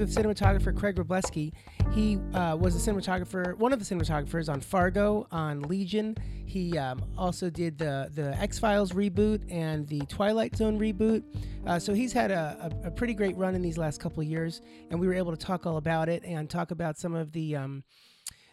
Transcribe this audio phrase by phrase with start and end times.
[0.00, 1.52] with cinematographer Craig Wrobleski.
[1.92, 6.16] He uh, was a cinematographer, one of the cinematographers on Fargo, on Legion.
[6.44, 11.22] He um, also did the the X Files reboot and the Twilight Zone reboot.
[11.66, 14.62] Uh, so he's had a, a, a, pretty great run in these last couple years,
[14.90, 17.56] and we were able to talk all about it and talk about some of the.
[17.56, 17.84] Um,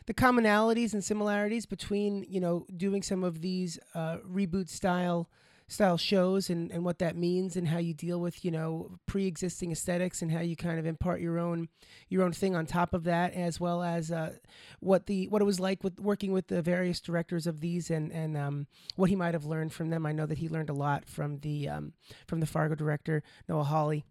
[0.05, 5.29] the commonalities and similarities between you know doing some of these uh, reboot style
[5.73, 9.71] style shows and, and what that means and how you deal with you know pre-existing
[9.71, 11.67] aesthetics and how you kind of impart your own
[12.09, 14.33] your own thing on top of that as well as uh,
[14.79, 18.11] what the what it was like with working with the various directors of these and
[18.11, 20.05] and um, what he might have learned from them.
[20.05, 21.93] I know that he learned a lot from the um,
[22.27, 24.05] from the Fargo director Noah Hawley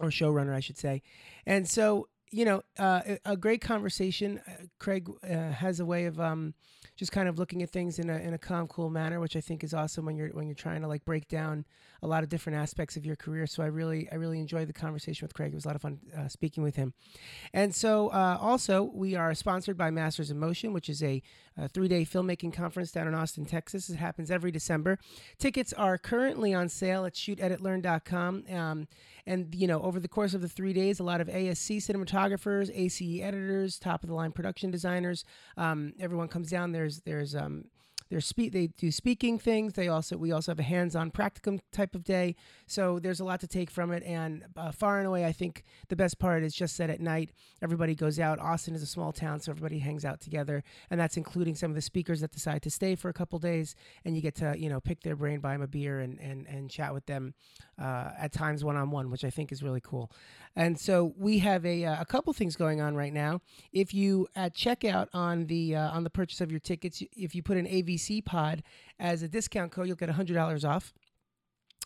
[0.00, 1.02] or showrunner I should say.
[1.44, 6.20] And so you know uh, a, great conversation uh, Craig uh, has a way of
[6.20, 6.54] um,
[6.98, 9.40] just kind of looking at things in a in a calm, cool manner, which I
[9.40, 11.64] think is awesome when you're when you're trying to like break down
[12.02, 13.46] a lot of different aspects of your career.
[13.46, 15.52] So I really I really enjoyed the conversation with Craig.
[15.52, 16.94] It was a lot of fun uh, speaking with him.
[17.54, 21.22] And so uh, also we are sponsored by Masters in Motion, which is a,
[21.58, 23.90] a three day filmmaking conference down in Austin, Texas.
[23.90, 24.98] It happens every December.
[25.38, 28.44] Tickets are currently on sale at shooteditlearn.com.
[28.50, 28.88] Um,
[29.26, 32.70] and you know over the course of the three days, a lot of ASC cinematographers,
[32.72, 35.24] ACE editors, top of the line production designers,
[35.56, 36.72] um, everyone comes down.
[36.72, 37.64] There's there's um,
[38.10, 39.74] they're speak they do speaking things.
[39.74, 42.36] They also we also have a hands-on practicum type of day.
[42.66, 44.02] So there's a lot to take from it.
[44.04, 47.30] And uh, far and away, I think the best part is just that at night
[47.62, 48.38] everybody goes out.
[48.38, 51.74] Austin is a small town, so everybody hangs out together, and that's including some of
[51.74, 54.68] the speakers that decide to stay for a couple days, and you get to you
[54.68, 57.34] know pick their brain, buy them a beer, and and and chat with them
[57.80, 60.10] uh, at times one on one, which I think is really cool.
[60.58, 63.42] And so we have a, uh, a couple things going on right now.
[63.72, 67.44] If you at checkout on the uh, on the purchase of your tickets, if you
[67.44, 68.64] put an AVC pod
[68.98, 70.92] as a discount code, you'll get hundred dollars off.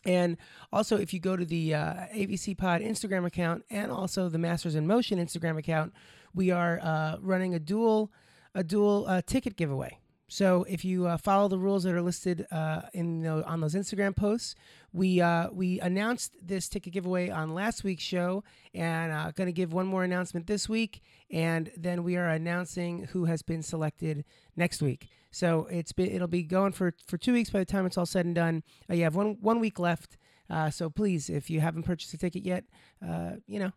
[0.06, 0.38] And
[0.72, 4.74] also, if you go to the uh, AVC Pod Instagram account and also the Masters
[4.74, 5.92] in Motion Instagram account,
[6.34, 8.10] we are uh, running a dual
[8.54, 9.98] a dual uh, ticket giveaway.
[10.32, 13.74] So if you uh, follow the rules that are listed uh, in the, on those
[13.74, 14.54] Instagram posts,
[14.90, 18.42] we uh, we announced this ticket giveaway on last week's show,
[18.72, 23.08] and uh, going to give one more announcement this week, and then we are announcing
[23.12, 24.24] who has been selected
[24.56, 25.08] next week.
[25.30, 28.06] So it's been, it'll be going for for two weeks by the time it's all
[28.06, 28.62] said and done.
[28.88, 30.16] Uh, you have one one week left.
[30.48, 32.64] Uh, so please, if you haven't purchased a ticket yet,
[33.46, 33.72] you know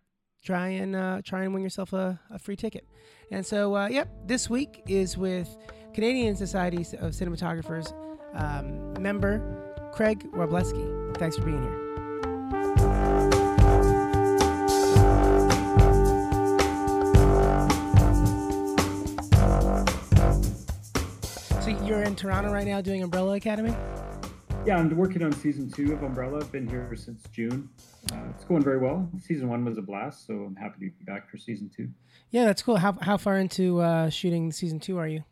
[0.45, 2.87] try and uh, try and win yourself a, a free ticket.
[3.31, 5.57] And so, uh, yep, this week is with
[5.95, 7.93] Canadian Society of Cinematographers
[8.33, 9.39] um, member
[9.93, 11.15] Craig Wrobleski.
[11.15, 11.81] Thanks for being here.
[21.61, 23.73] So you're in Toronto right now doing Umbrella Academy?
[24.65, 26.39] Yeah, I'm working on season two of Umbrella.
[26.41, 27.69] I've been here since June.
[28.11, 29.09] Uh, it's going very well.
[29.21, 31.87] Season one was a blast, so I'm happy to be back for season two.
[32.31, 32.75] Yeah, that's cool.
[32.75, 35.23] How, how far into uh, shooting season two are you?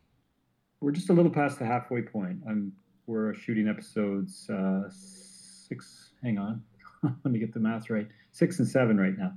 [0.84, 2.40] We're just a little past the halfway point.
[2.48, 2.72] I'm
[3.06, 6.10] we're shooting episodes uh, six.
[6.22, 6.62] Hang on,
[7.02, 8.06] let me get the math right.
[8.32, 9.32] Six and seven right now.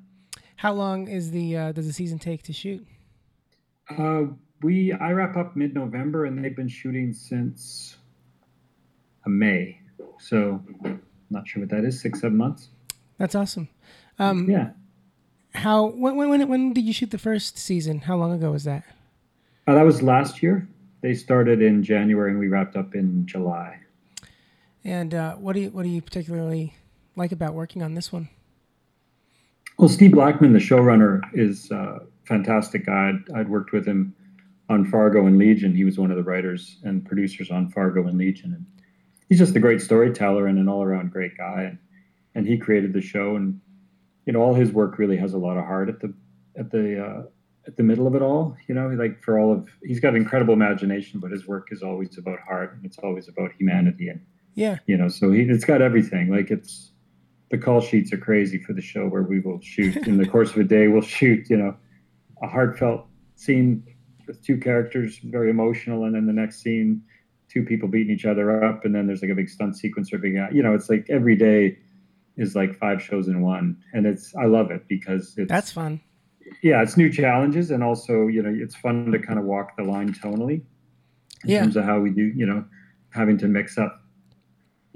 [0.57, 2.85] How long is the uh, does the season take to shoot?
[3.97, 4.23] Uh,
[4.61, 7.95] we I wrap up mid November, and they've been shooting since
[9.25, 9.79] uh, May.
[10.19, 10.61] So,
[11.29, 12.01] not sure what that is.
[12.01, 12.69] Six seven months.
[13.17, 13.69] That's awesome.
[14.19, 14.71] Um, yeah.
[15.53, 17.99] How when when when did you shoot the first season?
[17.99, 18.83] How long ago was that?
[19.65, 20.67] Uh, that was last year.
[21.01, 23.79] They started in January and we wrapped up in July.
[24.83, 26.73] And uh, what do you what do you particularly
[27.15, 28.29] like about working on this one?
[29.77, 33.09] Well, Steve Blackman, the showrunner, is a fantastic guy.
[33.09, 34.15] I'd, I'd, worked with him
[34.69, 35.75] on Fargo and Legion.
[35.75, 38.65] He was one of the writers and producers on Fargo and Legion, and
[39.29, 41.63] he's just a great storyteller and an all-around great guy.
[41.63, 41.77] And,
[42.33, 43.61] and he created the show, and
[44.25, 46.13] you know, all his work really has a lot of heart at the
[46.57, 47.23] at the uh,
[47.67, 48.55] at the middle of it all.
[48.67, 52.17] You know, like for all of he's got incredible imagination, but his work is always
[52.17, 54.21] about heart and it's always about humanity and
[54.55, 56.31] yeah, you know, so he it's got everything.
[56.31, 56.91] Like it's
[57.51, 60.51] the call sheets are crazy for the show where we will shoot in the course
[60.51, 60.87] of a day.
[60.87, 61.75] We'll shoot, you know,
[62.41, 63.05] a heartfelt
[63.35, 63.83] scene
[64.25, 67.03] with two characters, very emotional, and then the next scene,
[67.49, 70.17] two people beating each other up, and then there's like a big stunt sequence or
[70.17, 71.77] big, you know, it's like every day
[72.35, 76.01] is like five shows in one, and it's I love it because it's that's fun
[76.61, 79.83] yeah, it's new challenges, and also you know it's fun to kind of walk the
[79.83, 80.61] line tonally
[81.43, 81.61] in yeah.
[81.61, 82.31] terms of how we do.
[82.35, 82.65] You know,
[83.11, 84.01] having to mix up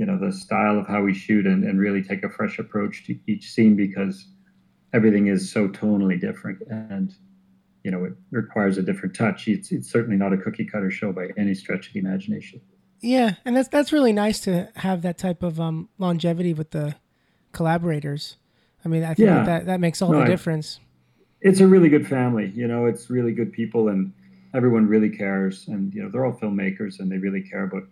[0.02, 3.06] you know the style of how we shoot and, and really take a fresh approach
[3.06, 4.26] to each scene because
[4.94, 7.14] everything is so tonally different and
[7.84, 11.12] you know it requires a different touch it's, it's certainly not a cookie cutter show
[11.12, 12.60] by any stretch of the imagination
[13.00, 16.96] yeah and that's that's really nice to have that type of um, longevity with the
[17.52, 18.38] collaborators
[18.84, 19.44] i mean i think yeah.
[19.44, 20.80] that, that makes all no, the difference
[21.42, 22.52] it's a really good family.
[22.56, 24.14] You know, it's really good people, and
[24.54, 25.68] everyone really cares.
[25.68, 27.84] And you know, they're all filmmakers, and they really care about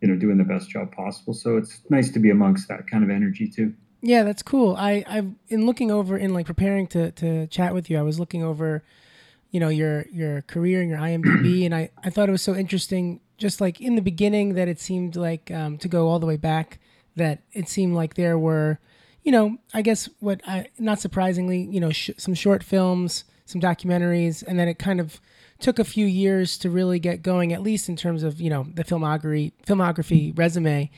[0.00, 1.34] you know doing the best job possible.
[1.34, 3.74] So it's nice to be amongst that kind of energy too.
[4.02, 4.76] Yeah, that's cool.
[4.76, 7.98] I I've in looking over in like preparing to to chat with you.
[7.98, 8.82] I was looking over,
[9.50, 12.54] you know, your your career and your IMDb, and I I thought it was so
[12.54, 13.20] interesting.
[13.38, 16.36] Just like in the beginning, that it seemed like um, to go all the way
[16.36, 16.78] back.
[17.16, 18.78] That it seemed like there were
[19.22, 23.60] you know, I guess what I not surprisingly, you know, sh- some short films, some
[23.60, 25.20] documentaries, and then it kind of
[25.60, 28.66] took a few years to really get going, at least in terms of you know
[28.74, 30.90] the filmography filmography resume.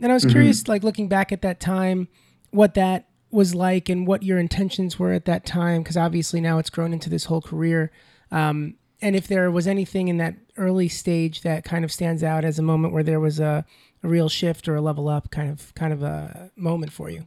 [0.00, 0.32] And I was mm-hmm.
[0.32, 2.08] curious, like looking back at that time,
[2.50, 6.58] what that was like and what your intentions were at that time, because obviously now
[6.58, 7.92] it's grown into this whole career.
[8.30, 12.44] Um, and if there was anything in that early stage that kind of stands out
[12.44, 13.64] as a moment where there was a,
[14.02, 17.24] a real shift or a level up kind of kind of a moment for you.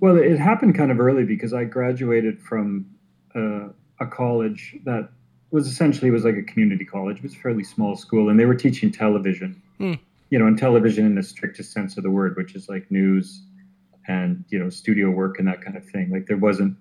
[0.00, 2.86] Well, it happened kind of early because I graduated from
[3.34, 3.68] uh,
[4.00, 5.10] a college that
[5.50, 7.18] was essentially was like a community college.
[7.18, 9.60] It was a fairly small school, and they were teaching television.
[9.78, 9.94] Hmm.
[10.30, 13.42] You know, and television in the strictest sense of the word, which is like news
[14.08, 16.10] and you know studio work and that kind of thing.
[16.10, 16.76] Like there wasn't,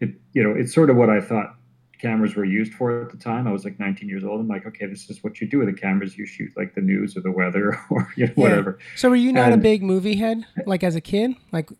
[0.00, 1.56] it you know, it's sort of what I thought
[1.98, 3.46] cameras were used for at the time.
[3.46, 4.40] I was like 19 years old.
[4.40, 6.16] I'm like, okay, this is what you do with the cameras.
[6.16, 8.42] You shoot like the news or the weather or you know, yeah.
[8.42, 8.78] whatever.
[8.96, 11.32] So were you not and, a big movie head like as a kid?
[11.52, 11.70] Like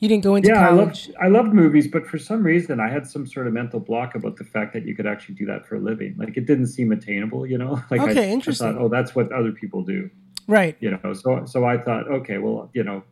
[0.00, 1.10] you didn't go into yeah, college.
[1.20, 3.78] I loved, I loved movies, but for some reason, I had some sort of mental
[3.78, 6.14] block about the fact that you could actually do that for a living.
[6.16, 7.82] Like it didn't seem attainable, you know.
[7.90, 8.68] Like okay, I, interesting.
[8.68, 10.08] I thought, oh, that's what other people do,
[10.46, 10.76] right?
[10.80, 13.02] You know, so so I thought, okay, well, you know,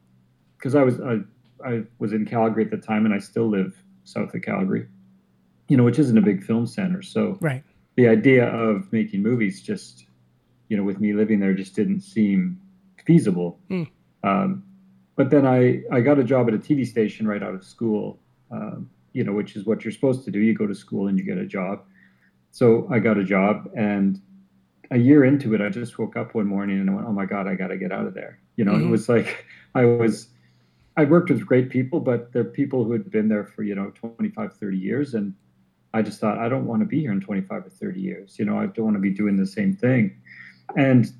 [0.56, 1.19] because I was I,
[1.62, 4.87] I was in Calgary at the time, and I still live south of Calgary,
[5.69, 7.02] you know, which isn't a big film center.
[7.02, 7.62] So right,
[7.96, 10.06] the idea of making movies just,
[10.69, 12.58] you know, with me living there, just didn't seem
[13.05, 13.58] feasible.
[13.69, 13.88] Mm.
[14.23, 14.62] Um,
[15.18, 18.20] but then I, I got a job at a TV station right out of school,
[18.52, 20.38] um, you know, which is what you're supposed to do.
[20.38, 21.82] You go to school and you get a job.
[22.52, 24.20] So I got a job, and
[24.92, 27.26] a year into it, I just woke up one morning and I went, "Oh my
[27.26, 28.86] God, I got to get out of there." You know, mm-hmm.
[28.86, 29.44] it was like
[29.74, 30.28] I was.
[30.96, 33.90] I worked with great people, but they're people who had been there for you know
[33.90, 35.34] 25, 30 years, and
[35.94, 38.38] I just thought I don't want to be here in 25 or 30 years.
[38.38, 40.16] You know, I don't want to be doing the same thing.
[40.76, 41.12] And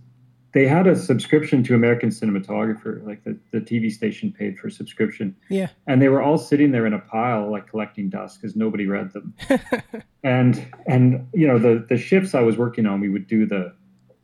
[0.53, 5.37] they had a subscription to American Cinematographer, like the, the TV station paid for subscription.
[5.51, 5.69] Yeah.
[5.87, 9.13] And they were all sitting there in a pile, like collecting dust because nobody read
[9.13, 9.35] them.
[10.25, 13.75] and and you know the the shifts I was working on, we would do the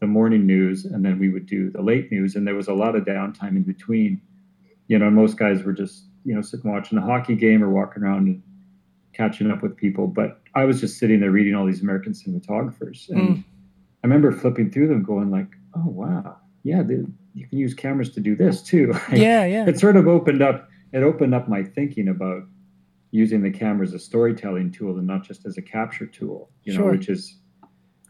[0.00, 2.74] the morning news and then we would do the late news, and there was a
[2.74, 4.20] lot of downtime in between.
[4.88, 8.02] You know, most guys were just you know sitting watching a hockey game or walking
[8.02, 8.42] around and
[9.12, 13.10] catching up with people, but I was just sitting there reading all these American cinematographers,
[13.10, 13.44] and mm.
[14.02, 18.10] I remember flipping through them, going like oh wow, yeah, the, you can use cameras
[18.10, 18.94] to do this too.
[19.12, 19.66] yeah, yeah.
[19.66, 20.68] It sort of opened up.
[20.92, 22.42] It opened up my thinking about
[23.10, 26.50] using the camera as a storytelling tool and not just as a capture tool.
[26.64, 27.38] You know, which is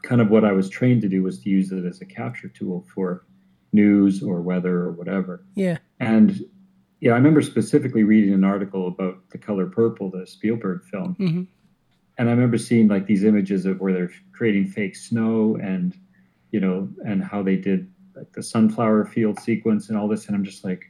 [0.03, 2.49] kind of what I was trained to do was to use it as a capture
[2.49, 3.25] tool for
[3.73, 5.45] news or weather or whatever.
[5.55, 5.79] Yeah.
[5.99, 6.41] And
[7.01, 11.17] yeah, I remember specifically reading an article about the color purple, the Spielberg film.
[11.19, 11.43] Mm-hmm.
[12.17, 15.99] And I remember seeing like these images of where they're creating fake snow and
[16.55, 20.29] you know, and how they did like the sunflower field sequence and all this.
[20.29, 20.85] And I'm just like,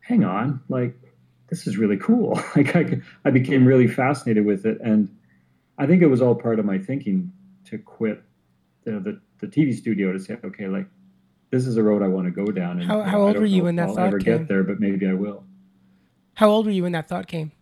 [0.00, 0.94] hang on, like
[1.48, 2.34] this is really cool.
[2.54, 4.76] like I, I became really fascinated with it.
[4.84, 5.08] And
[5.78, 7.32] I think it was all part of my thinking
[7.64, 8.22] to quit
[8.84, 10.86] the, the, the TV studio to say, okay, like
[11.48, 12.80] this is a road I want to go down.
[12.80, 14.36] And how, how old were you when that I'll thought ever came?
[14.40, 15.44] get there, but maybe I will.
[16.34, 17.52] How old were you when that thought came?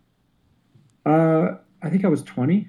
[1.05, 2.67] Uh, I think I was 20.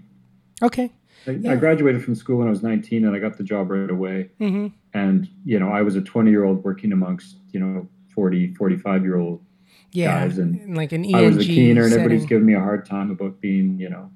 [0.62, 0.92] Okay.
[1.26, 1.52] I, yeah.
[1.52, 4.30] I, graduated from school when I was 19 and I got the job right away.
[4.40, 4.68] Mm-hmm.
[4.94, 9.02] And, you know, I was a 20 year old working amongst, you know, 40, 45
[9.02, 9.44] year old
[9.92, 10.38] yeah, guys.
[10.38, 13.10] And like an ENG I was a keener and everybody's giving me a hard time
[13.10, 14.10] about being, you know,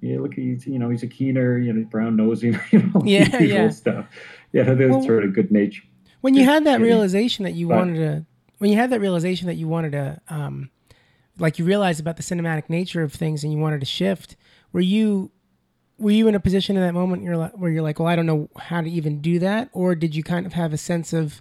[0.00, 3.38] yeah, look, he's, you know, he's a keener, you know, brown nosing, you know, yeah,
[3.38, 3.70] yeah.
[3.70, 4.06] stuff.
[4.52, 5.82] Yeah, there's well, sort of good nature.
[6.20, 8.26] When you had that realization that you but, wanted to,
[8.58, 10.70] when you had that realization that you wanted to, um,
[11.38, 14.36] like you realized about the cinematic nature of things and you wanted to shift,
[14.72, 15.30] were you
[15.98, 18.16] were you in a position in that moment you're like, where you're like, well, I
[18.16, 21.12] don't know how to even do that, or did you kind of have a sense
[21.12, 21.40] of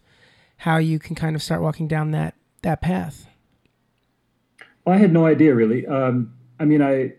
[0.58, 3.28] how you can kind of start walking down that that path?
[4.86, 5.86] Well, I had no idea really.
[5.88, 7.14] Um, I mean, I,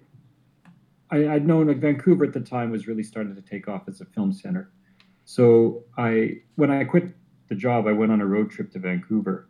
[1.11, 4.01] I I'd known like Vancouver at the time was really starting to take off as
[4.01, 4.71] a film center.
[5.25, 7.15] So I when I quit
[7.49, 9.49] the job, I went on a road trip to Vancouver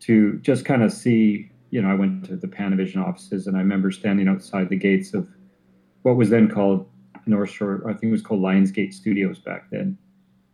[0.00, 1.50] to just kind of see.
[1.70, 5.12] You know, I went to the Panavision offices, and I remember standing outside the gates
[5.12, 5.28] of
[6.00, 6.88] what was then called
[7.28, 9.96] North Shore, I think it was called Lionsgate Studios back then,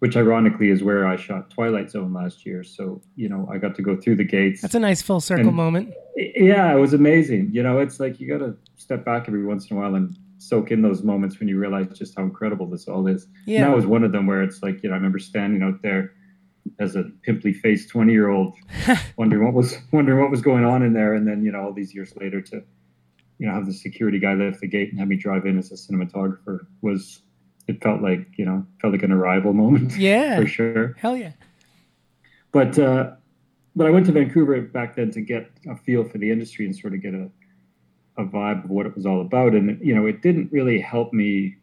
[0.00, 2.64] which ironically is where I shot Twilight Zone last year.
[2.64, 4.62] So, you know, I got to go through the gates.
[4.62, 5.94] That's a nice full circle and, moment.
[6.16, 7.50] Yeah, it was amazing.
[7.52, 10.16] You know, it's like you got to step back every once in a while and
[10.38, 13.26] soak in those moments when you realize just how incredible this all is.
[13.46, 13.62] Yeah.
[13.62, 15.82] And that was one of them where it's like, you know, I remember standing out
[15.82, 16.12] there
[16.78, 18.54] as a pimply faced 20 year old
[19.16, 21.72] wondering what was wondering what was going on in there and then you know all
[21.72, 22.62] these years later to
[23.38, 25.70] you know have the security guy lift the gate and have me drive in as
[25.72, 27.22] a cinematographer was
[27.66, 30.40] it felt like you know felt like an arrival moment yeah.
[30.40, 31.32] for sure Hell yeah.
[32.52, 33.12] but uh
[33.76, 36.76] but i went to vancouver back then to get a feel for the industry and
[36.76, 37.30] sort of get a
[38.16, 41.12] a vibe of what it was all about and you know it didn't really help
[41.12, 41.56] me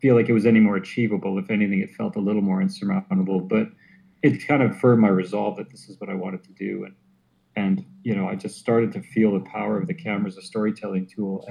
[0.00, 1.38] feel like it was any more achievable.
[1.38, 3.40] If anything, it felt a little more insurmountable.
[3.40, 3.68] But
[4.22, 6.84] it kind of firmed my resolve that this is what I wanted to do.
[6.84, 6.94] And
[7.58, 10.42] and you know, I just started to feel the power of the camera as a
[10.42, 11.46] storytelling tool,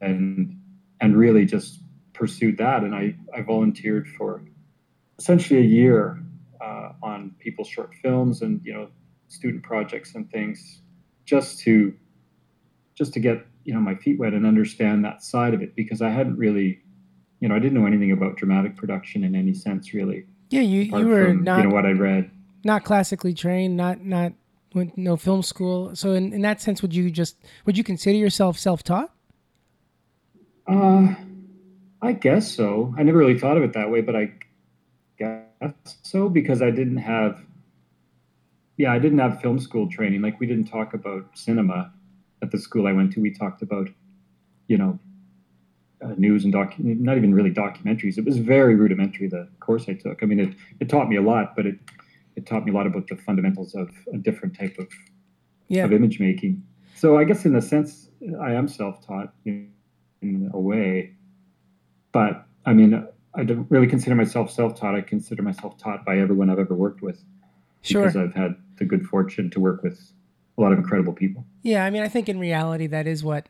[0.00, 0.60] and
[1.00, 1.80] and really just
[2.12, 2.82] pursued that.
[2.82, 4.44] And I I volunteered for
[5.18, 6.22] essentially a year
[6.60, 8.88] uh, on people's short films and you know
[9.28, 10.82] student projects and things,
[11.24, 11.94] just to
[12.94, 16.02] just to get you know my feet wet and understand that side of it because
[16.02, 16.82] I hadn't really
[17.40, 20.26] you know, I didn't know anything about dramatic production in any sense, really.
[20.50, 22.30] Yeah, you you were from, not you know what I read.
[22.64, 24.34] not classically trained, not not
[24.74, 25.94] went no film school.
[25.94, 29.10] So in, in that sense, would you just would you consider yourself self taught?
[30.66, 31.14] Uh,
[32.02, 32.94] I guess so.
[32.96, 34.32] I never really thought of it that way, but I
[35.18, 35.72] guess
[36.02, 37.40] so because I didn't have.
[38.76, 40.22] Yeah, I didn't have film school training.
[40.22, 41.92] Like we didn't talk about cinema
[42.42, 43.20] at the school I went to.
[43.20, 43.90] We talked about,
[44.68, 44.98] you know,
[46.02, 48.16] uh, news and doc, not even really documentaries.
[48.16, 49.28] It was very rudimentary.
[49.28, 50.22] The course I took.
[50.22, 51.78] I mean, it it taught me a lot, but it
[52.40, 54.88] it taught me a lot about the fundamentals of a different type of
[55.68, 55.84] Yeah.
[55.84, 56.62] of image making.
[56.96, 59.70] So I guess in a sense, I am self-taught in,
[60.22, 61.14] in a way,
[62.12, 64.94] but I mean, I don't really consider myself self-taught.
[64.94, 67.22] I consider myself taught by everyone I've ever worked with
[67.82, 68.02] Sure.
[68.02, 70.12] because I've had the good fortune to work with
[70.58, 71.46] a lot of incredible people.
[71.62, 73.48] Yeah, I mean, I think in reality that is what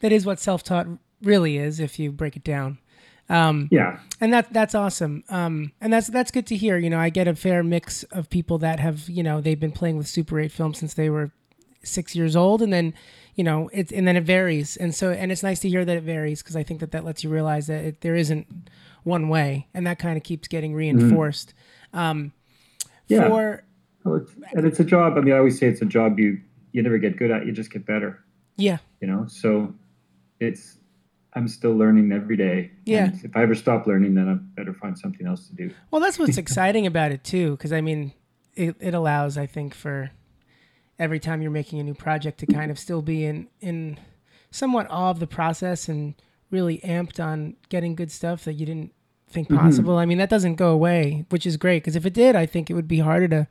[0.00, 0.86] that is what self taught
[1.22, 2.78] really is if you break it down.
[3.28, 5.24] Um, Yeah, and that that's awesome.
[5.28, 6.76] Um, and that's that's good to hear.
[6.78, 9.72] You know, I get a fair mix of people that have you know they've been
[9.72, 11.30] playing with Super 8 films since they were
[11.82, 12.94] six years old, and then
[13.34, 14.76] you know it and then it varies.
[14.76, 17.04] And so and it's nice to hear that it varies because I think that that
[17.04, 18.46] lets you realize that it, there isn't
[19.04, 21.54] one way, and that kind of keeps getting reinforced.
[21.92, 22.32] Um,
[23.08, 23.28] Yeah.
[23.28, 23.64] For
[24.04, 25.16] Well, it's, and it's a job.
[25.16, 26.40] I mean, I always say it's a job you
[26.72, 27.46] you never get good at.
[27.46, 28.22] You just get better.
[28.56, 29.72] yeah, You know, so
[30.40, 30.78] it's
[31.34, 32.70] I'm still learning every day.
[32.84, 33.06] Yeah.
[33.06, 35.74] And if I ever stop learning, then I better find something else to do.
[35.90, 38.12] Well, that's what's exciting about it too, because I mean,
[38.54, 40.10] it, it allows, I think, for
[40.98, 43.98] every time you're making a new project to kind of still be in in
[44.50, 46.14] somewhat awe of the process and
[46.50, 48.92] really amped on getting good stuff that you didn't
[49.28, 49.58] think mm-hmm.
[49.58, 49.98] possible.
[49.98, 52.70] I mean, that doesn't go away, which is great because if it did, I think
[52.70, 53.48] it would be harder to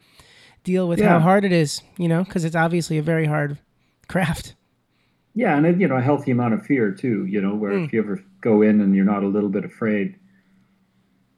[0.63, 3.59] deal with how hard it is, you know, because it's obviously a very hard
[4.07, 4.55] craft.
[5.35, 7.25] Yeah, and you know, a healthy amount of fear too.
[7.25, 7.85] You know, where Mm.
[7.85, 10.15] if you ever go in and you're not a little bit afraid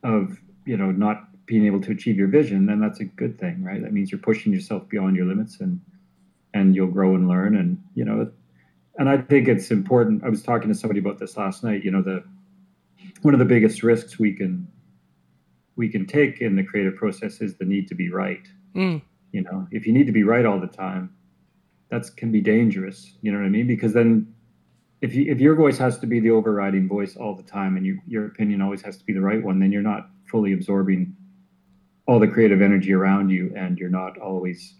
[0.03, 3.63] of you know not being able to achieve your vision, then that's a good thing,
[3.63, 3.81] right?
[3.81, 5.79] That means you're pushing yourself beyond your limits, and
[6.53, 7.55] and you'll grow and learn.
[7.55, 8.29] And you know,
[8.97, 10.23] and I think it's important.
[10.23, 11.83] I was talking to somebody about this last night.
[11.83, 12.23] You know, the
[13.21, 14.67] one of the biggest risks we can
[15.77, 18.45] we can take in the creative process is the need to be right.
[18.75, 19.01] Mm.
[19.31, 21.14] You know, if you need to be right all the time,
[21.95, 23.13] that's can be dangerous.
[23.21, 23.67] You know what I mean?
[23.67, 24.33] Because then,
[25.01, 27.85] if you, if your voice has to be the overriding voice all the time, and
[27.85, 31.15] you, your opinion always has to be the right one, then you're not fully absorbing
[32.05, 34.75] all the creative energy around you, and you're not always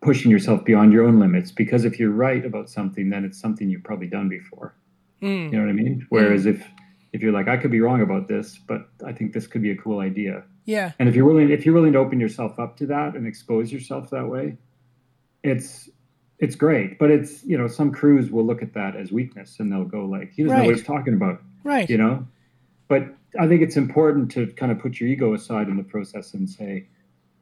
[0.00, 1.52] pushing yourself beyond your own limits.
[1.52, 4.74] Because if you're right about something, then it's something you've probably done before.
[5.22, 5.52] Mm.
[5.52, 6.06] You know what I mean?
[6.08, 6.66] Whereas if
[7.12, 9.70] if you're like, I could be wrong about this, but I think this could be
[9.70, 10.92] a cool idea, Yeah.
[10.98, 13.70] and if you're willing if you're willing to open yourself up to that and expose
[13.70, 14.56] yourself that way
[15.42, 15.88] it's
[16.38, 19.70] it's great but it's you know some crews will look at that as weakness and
[19.72, 21.88] they'll go like he doesn't know what he's talking about Right.
[21.88, 22.26] you know?
[22.88, 23.04] But
[23.40, 26.48] i think it's important to kind of put your ego aside in the process and
[26.50, 26.86] say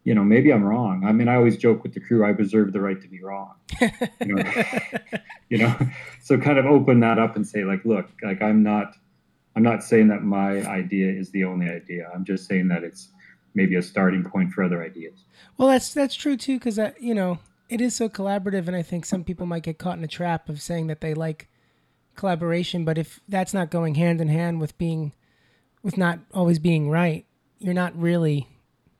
[0.04, 1.04] you know maybe i'm wrong.
[1.04, 3.54] I mean i always joke with the crew i reserve the right to be wrong.
[4.24, 4.52] You know?
[5.48, 5.76] You know?
[6.22, 8.94] So kind of open that up and say like look like i'm not
[9.56, 12.08] i'm not saying that my idea is the only idea.
[12.14, 13.08] I'm just saying that it's
[13.54, 15.24] maybe a starting point for other ideas.
[15.56, 17.40] Well, that's that's true too, because I, you know
[17.70, 20.48] it is so collaborative, and I think some people might get caught in a trap
[20.48, 21.48] of saying that they like
[22.16, 25.12] collaboration, but if that's not going hand in hand with being,
[25.82, 27.24] with not always being right,
[27.58, 28.48] you're not really,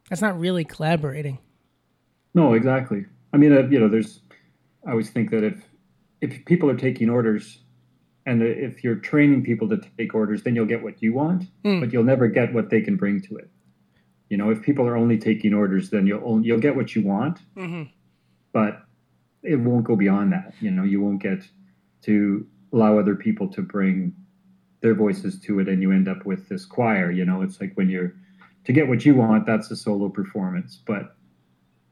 [0.08, 1.38] that's not really collaborating.
[2.34, 4.20] no exactly i mean uh, you know there's
[4.86, 5.56] i always think that if
[6.20, 7.58] if people are taking orders
[8.26, 11.80] and if you're training people to take orders then you'll get what you want Mm.
[11.80, 13.50] but you'll never get what they can bring to it
[14.28, 17.02] you know if people are only taking orders then you'll only, you'll get what you
[17.02, 17.84] want Mm-hmm.
[18.52, 18.82] But
[19.42, 20.54] it won't go beyond that.
[20.60, 21.42] You know, you won't get
[22.02, 24.14] to allow other people to bring
[24.80, 27.10] their voices to it and you end up with this choir.
[27.10, 28.14] You know it's like when you're
[28.64, 31.16] to get what you want that's a solo performance but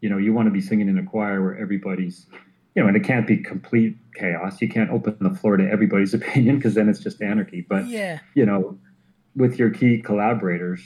[0.02, 2.26] you know you want to be singing in a choir where everybody's
[2.74, 4.60] you know and it can't be complete chaos.
[4.62, 8.20] You can't open the floor to everybody's opinion because then it's just anarchy but yeah.
[8.34, 8.78] you know
[9.36, 10.80] with your key collaborators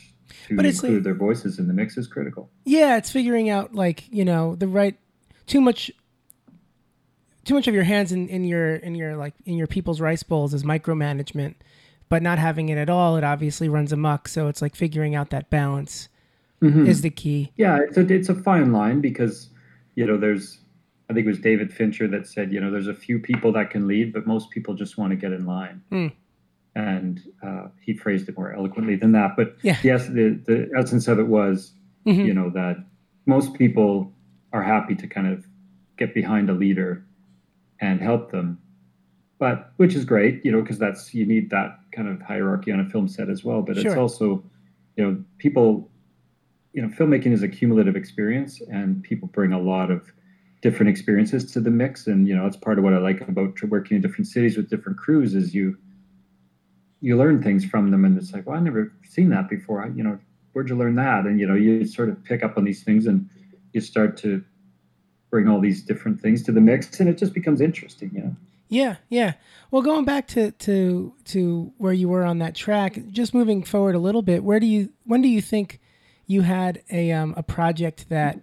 [0.48, 2.50] to But it's include like- their voices in the mix is critical.
[2.64, 4.96] Yeah, it's figuring out like you know the right
[5.46, 5.90] too much
[7.44, 10.22] too much of your hands in, in your in your like in your people's rice
[10.22, 11.54] bowls is micromanagement,
[12.08, 14.28] but not having it at all, it obviously runs amok.
[14.28, 16.08] So it's like figuring out that balance
[16.62, 16.86] Mhm.
[16.86, 17.50] is the key.
[17.56, 19.50] Yeah, it's a it's a fine line because
[19.96, 20.58] you know there's
[21.10, 23.70] I think it was David Fincher that said you know there's a few people that
[23.70, 25.82] can lead, but most people just want to get in line.
[25.90, 26.06] Hmm.
[26.74, 29.36] And uh, he phrased it more eloquently than that.
[29.36, 29.76] But Yeah.
[29.82, 31.72] yes, the the essence of it was
[32.06, 32.24] Mhm.
[32.26, 32.76] you know that
[33.26, 34.11] most people
[34.52, 35.46] are happy to kind of
[35.96, 37.04] get behind a leader
[37.80, 38.58] and help them,
[39.38, 42.80] but which is great, you know, because that's you need that kind of hierarchy on
[42.80, 43.62] a film set as well.
[43.62, 44.42] But it's also,
[44.96, 45.90] you know, people,
[46.72, 50.12] you know, filmmaking is a cumulative experience, and people bring a lot of
[50.62, 53.60] different experiences to the mix, and you know, that's part of what I like about
[53.64, 55.76] working in different cities with different crews is you
[57.00, 59.82] you learn things from them, and it's like, well, I never seen that before.
[59.84, 60.20] I, you know,
[60.52, 61.24] where'd you learn that?
[61.24, 63.28] And you know, you sort of pick up on these things, and
[63.72, 64.44] you start to
[65.30, 68.10] bring all these different things to the mix, and it just becomes interesting.
[68.14, 68.36] You know.
[68.72, 69.34] Yeah, yeah.
[69.70, 73.94] Well, going back to to to where you were on that track, just moving forward
[73.94, 75.78] a little bit, where do you when do you think
[76.26, 78.40] you had a um a project that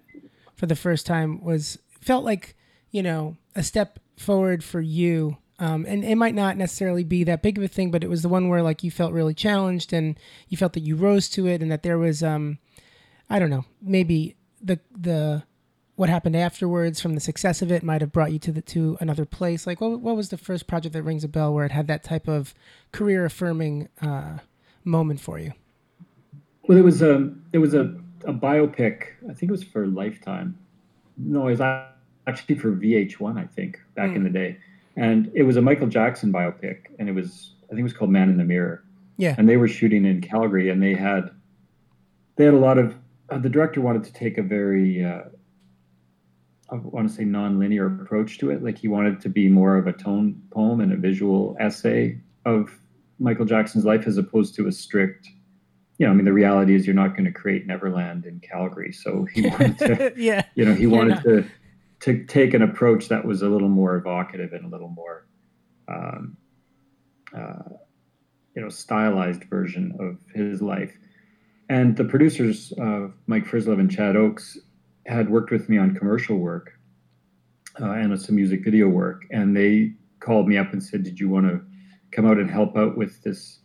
[0.56, 2.56] for the first time was felt like,
[2.92, 5.38] you know, a step forward for you?
[5.58, 8.22] Um, and it might not necessarily be that big of a thing, but it was
[8.22, 11.48] the one where like you felt really challenged and you felt that you rose to
[11.48, 12.60] it and that there was um
[13.32, 15.44] I don't know, maybe the the
[15.96, 18.98] what happened afterwards from the success of it might have brought you to the to
[19.02, 19.68] another place.
[19.68, 22.04] Like what what was the first project that rings a bell where it had that
[22.04, 22.54] type of
[22.92, 24.38] career affirming uh,
[24.84, 25.54] moment for you?
[26.68, 27.96] Well, it was a it was a,
[28.26, 29.08] a biopic.
[29.30, 30.58] I think it was for Lifetime.
[31.18, 31.62] No, it was
[32.28, 33.38] actually for VH1.
[33.38, 34.58] I think back in the day,
[34.96, 38.12] and it was a Michael Jackson biopic, and it was I think it was called
[38.12, 38.84] Man in the Mirror.
[39.18, 39.36] Yeah.
[39.38, 41.32] And they were shooting in Calgary, and they had
[42.38, 42.96] they had a lot of
[43.32, 45.22] uh, the director wanted to take a very uh,
[46.72, 48.64] I want to say non-linear approach to it.
[48.64, 52.70] Like he wanted to be more of a tone poem and a visual essay of
[53.20, 55.30] Michael Jackson's life as opposed to a strict
[56.00, 58.94] you know, I mean, the reality is you're not going to create Neverland in Calgary.
[58.94, 60.46] So he wanted to, yeah.
[60.56, 61.24] you know, he wanted not.
[61.24, 61.46] to
[62.02, 65.28] to take an approach that was a little more evocative and a little more,
[65.90, 66.38] um,
[67.38, 67.76] uh,
[68.56, 70.98] you know, stylized version of his life.
[71.70, 74.58] And the producers, uh, Mike Frislev and Chad Oakes,
[75.06, 76.72] had worked with me on commercial work
[77.80, 81.30] uh, and some music video work, and they called me up and said, "Did you
[81.30, 81.62] want to
[82.12, 83.60] come out and help out with this?"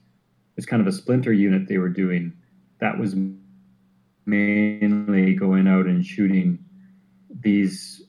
[0.56, 2.32] This kind of a splinter unit they were doing
[2.78, 3.16] that was
[4.26, 6.58] mainly going out and shooting
[7.40, 8.02] these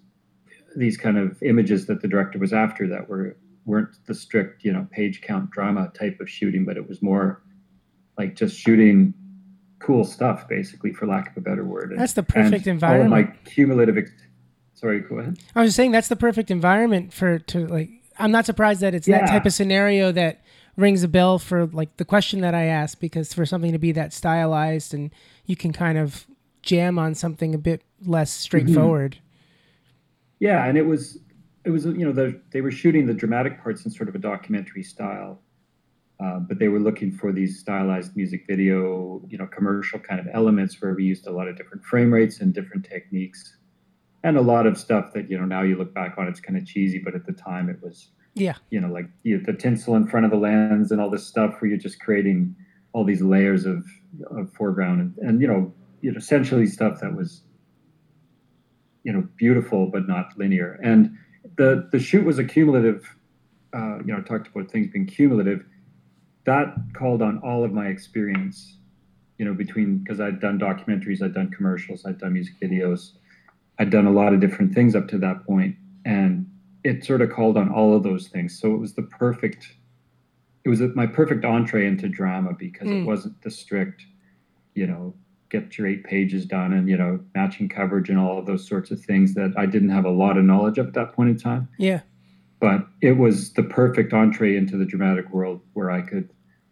[0.75, 4.71] these kind of images that the director was after that were weren't the strict you
[4.71, 7.41] know page count drama type of shooting but it was more
[8.17, 9.13] like just shooting
[9.79, 11.91] cool stuff basically for lack of a better word.
[11.91, 14.11] And- That's the perfect and all of my cumulative ex-
[14.73, 15.37] sorry go ahead.
[15.55, 17.89] I was just saying that's the perfect environment for to like.
[18.17, 20.41] I'm not surprised that it's that type of scenario that
[20.77, 23.91] rings a bell for like the question that I asked because for something to be
[23.93, 25.11] that stylized and
[25.45, 26.25] you can kind of
[26.61, 29.15] jam on something a bit less straightforward.
[29.15, 29.21] Mm-hmm.
[30.39, 31.19] Yeah, and it was
[31.65, 34.19] it was you know the, they were shooting the dramatic parts in sort of a
[34.19, 35.41] documentary style,
[36.23, 40.27] uh, but they were looking for these stylized music video, you know, commercial kind of
[40.33, 43.57] elements where we used a lot of different frame rates and different techniques,
[44.23, 46.57] and a lot of stuff that you know now you look back on it's kind
[46.57, 48.55] of cheesy, but at the time it was Yeah.
[48.69, 51.59] you know like you the tinsel in front of the lens and all this stuff
[51.59, 52.55] where you're just creating
[52.93, 53.85] all these layers of,
[54.31, 57.41] of foreground and, and you know you know essentially stuff that was
[59.03, 60.79] you know beautiful but not linear.
[60.83, 61.17] And
[61.57, 63.03] the the shoot was a cumulative
[63.73, 65.63] uh, you know I talked about things being cumulative
[66.45, 68.77] that called on all of my experience
[69.37, 73.11] you know between because i'd done documentaries i'd done commercials i'd done music videos
[73.79, 76.45] i'd done a lot of different things up to that point and
[76.83, 79.73] it sort of called on all of those things so it was the perfect
[80.63, 83.01] it was my perfect entree into drama because Mm.
[83.01, 84.05] it wasn't the strict
[84.73, 85.13] you know
[85.49, 88.89] get your eight pages done and you know matching coverage and all of those sorts
[88.91, 91.37] of things that i didn't have a lot of knowledge of at that point in
[91.37, 92.01] time Yeah.
[92.65, 96.27] But it was the perfect entree into the dramatic world where I could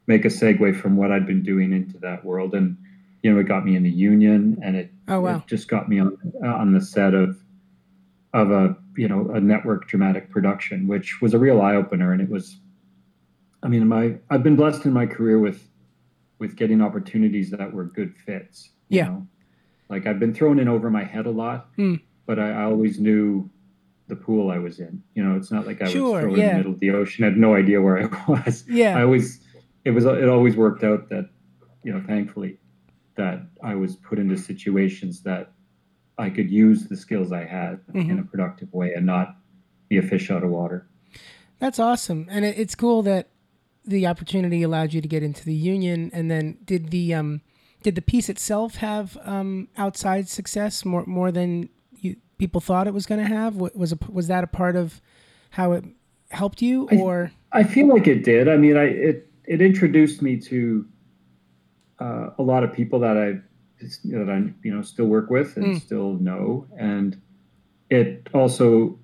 [0.08, 2.56] make a segue from what I'd been doing into that world.
[2.56, 2.75] And,
[3.21, 5.36] you know, it got me in the union and it, Oh wow.
[5.36, 7.38] it just got me on, on the set of,
[8.34, 12.12] of a, you know, a network dramatic production, which was a real eye opener.
[12.12, 12.58] And it was,
[13.62, 15.69] I mean, my I've been blessed in my career with
[16.39, 18.71] with getting opportunities that were good fits.
[18.89, 19.10] Yeah.
[19.10, 19.27] Know?
[19.89, 22.01] Like I've been thrown in over my head a lot, mm.
[22.25, 23.47] but I, I, always knew
[24.07, 25.01] the pool I was in.
[25.15, 26.43] You know, it's not like I sure, was thrown yeah.
[26.43, 27.23] in the middle of the ocean.
[27.23, 28.65] I had no idea where I was.
[28.67, 28.97] Yeah.
[28.97, 29.39] I always
[29.85, 31.29] it was it always worked out that,
[31.83, 32.57] you know, thankfully
[33.15, 35.51] that I was put into situations that
[36.17, 38.09] I could use the skills I had mm-hmm.
[38.09, 39.35] in a productive way and not
[39.89, 40.87] be a fish out of water.
[41.59, 42.27] That's awesome.
[42.29, 43.29] And it, it's cool that
[43.85, 47.41] the opportunity allowed you to get into the union and then did the um
[47.81, 51.69] did the piece itself have um outside success more more than
[52.03, 55.01] you people thought it was going to have was a, was that a part of
[55.51, 55.85] how it
[56.29, 57.31] helped you or?
[57.51, 58.47] I, I feel like it did.
[58.47, 60.87] I mean i it it introduced me to
[61.99, 63.39] uh, a lot of people that i
[64.05, 65.81] that i you know still work with and mm.
[65.81, 66.67] still know.
[66.77, 67.19] And
[67.89, 68.97] it also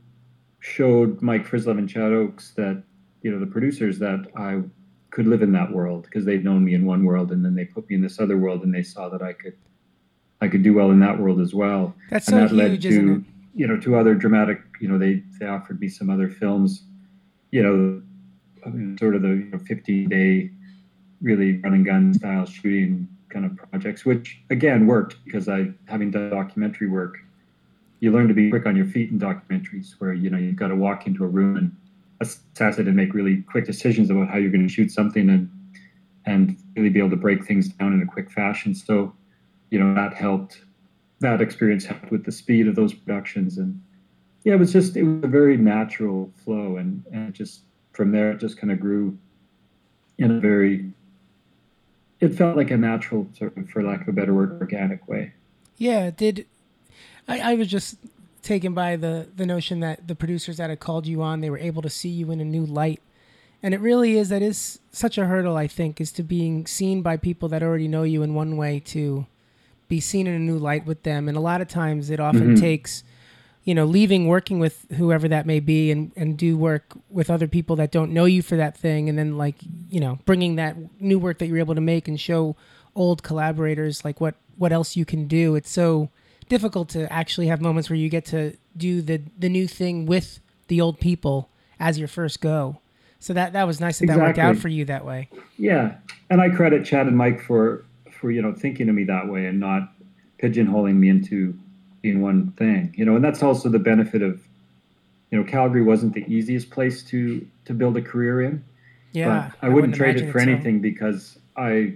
[0.62, 2.84] showed mike frislev and chad oakes that
[3.22, 4.62] you know the producers that I
[5.12, 7.66] could live in that world because they'd known me in one world and then they
[7.66, 9.58] put me in this other world and they saw that I could
[10.42, 11.96] I could do well in that world as well.
[12.10, 13.26] That's and so that huge, led to
[13.56, 16.84] you know to other dramatic you know they they offered me some other films,
[17.52, 18.02] you know,
[18.66, 20.52] I mean, sort of the you know, 50 day
[21.22, 26.12] really run and gun style shooting kind of projects, which again worked because I having
[26.12, 27.18] done documentary work,
[28.00, 30.70] you learn to be quick on your feet in documentaries where you know you've got
[30.70, 31.76] to walk into a room and
[32.22, 35.50] assess it and make really quick decisions about how you're going to shoot something and
[36.26, 38.76] and really be able to break things down in a quick fashion.
[38.76, 39.14] So,
[39.70, 40.62] you know, that helped.
[41.22, 43.82] That experience helped with the speed of those productions, and
[44.44, 48.32] yeah, it was just it was a very natural flow, and and just from there
[48.32, 49.18] it just kind of grew
[50.18, 50.92] in a very.
[52.22, 55.34] It felt like a natural, sort of, for lack of a better word, organic way.
[55.78, 56.46] Yeah, did
[57.30, 57.98] I, I was just
[58.42, 61.58] taken by the the notion that the producers that had called you on they were
[61.58, 63.02] able to see you in a new light
[63.62, 67.02] and it really is that is such a hurdle i think is to being seen
[67.02, 69.26] by people that already know you in one way to
[69.90, 72.50] be seen in a new light with them and a lot of times it often
[72.50, 72.62] mm-hmm.
[72.62, 73.04] takes
[73.64, 77.48] you know leaving working with whoever that may be and and do work with other
[77.48, 79.56] people that don't know you for that thing and then like
[79.90, 82.56] you know bringing that new work that you're able to make and show
[82.96, 86.10] old collaborators like what what else you can do it's so
[86.50, 90.40] difficult to actually have moments where you get to do the the new thing with
[90.68, 91.50] the old people
[91.80, 92.80] as your first go.
[93.20, 94.22] So that that was nice that exactly.
[94.22, 95.30] that worked out for you that way.
[95.58, 95.96] Yeah,
[96.30, 97.86] and I credit Chad and Mike for
[98.20, 99.94] for you know thinking of me that way and not
[100.42, 101.58] pigeonholing me into
[102.02, 102.94] being one thing.
[102.98, 104.42] You know, and that's also the benefit of
[105.32, 108.64] you know Calgary wasn't the easiest place to to build a career in.
[109.12, 110.82] Yeah, I, I, wouldn't trade it for anything so.
[110.84, 111.94] because I,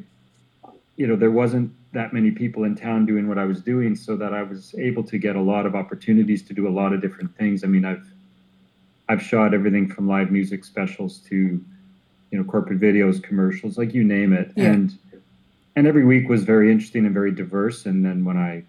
[0.96, 4.16] you know, there wasn't that many people in town doing what I was doing so
[4.18, 7.02] that I was able to get a lot of opportunities to do a lot of
[7.02, 7.64] different things.
[7.64, 8.08] I mean, I've
[9.10, 11.64] I've shot everything from live music specials to
[12.32, 14.52] you know corporate videos, commercials, like you name it.
[14.56, 14.72] Yeah.
[14.72, 14.98] And
[15.76, 17.86] and every week was very interesting and very diverse.
[17.86, 18.64] And then when I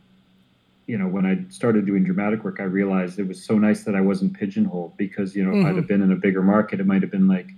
[0.86, 3.94] you know, when I started doing dramatic work, I realized it was so nice that
[3.94, 5.60] I wasn't pigeonholed because, you know, mm-hmm.
[5.60, 7.48] if I'd have been in a bigger market, it might have been like,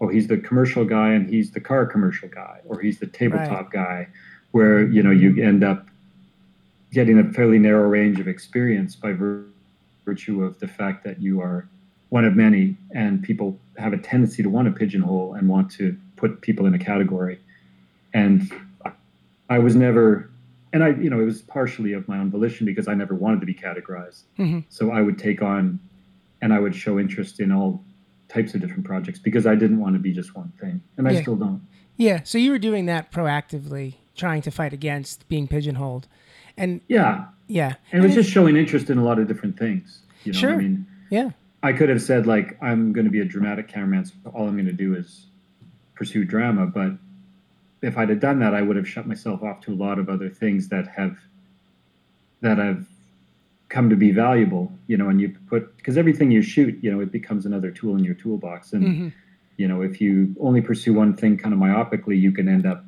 [0.00, 3.50] oh, he's the commercial guy and he's the car commercial guy, or he's the tabletop
[3.50, 3.70] right.
[3.70, 4.08] guy,
[4.52, 5.86] where you know you end up
[6.92, 9.12] getting a fairly narrow range of experience by
[10.06, 11.68] virtue of the fact that you are
[12.08, 15.96] one of many and people have a tendency to want to pigeonhole and want to
[16.16, 17.38] put people in a category
[18.14, 18.52] and
[19.48, 20.30] i was never
[20.72, 23.40] and i you know it was partially of my own volition because i never wanted
[23.40, 24.60] to be categorized mm-hmm.
[24.68, 25.78] so i would take on
[26.42, 27.82] and i would show interest in all
[28.28, 31.20] types of different projects because i didn't want to be just one thing and i
[31.20, 31.60] still don't
[31.96, 36.06] yeah so you were doing that proactively trying to fight against being pigeonholed.
[36.56, 40.02] And yeah, yeah, and it was just showing interest in a lot of different things.
[40.24, 40.52] You know, sure.
[40.52, 41.30] I mean, yeah,
[41.62, 44.54] I could have said like I'm going to be a dramatic cameraman, so all I'm
[44.54, 45.26] going to do is
[45.94, 46.66] pursue drama.
[46.66, 46.92] But
[47.82, 50.08] if I'd have done that, I would have shut myself off to a lot of
[50.08, 51.16] other things that have
[52.42, 52.86] that have
[53.68, 54.72] come to be valuable.
[54.86, 57.96] You know, and you put because everything you shoot, you know, it becomes another tool
[57.96, 58.72] in your toolbox.
[58.72, 59.08] And mm-hmm.
[59.56, 62.84] you know, if you only pursue one thing kind of myopically, you can end up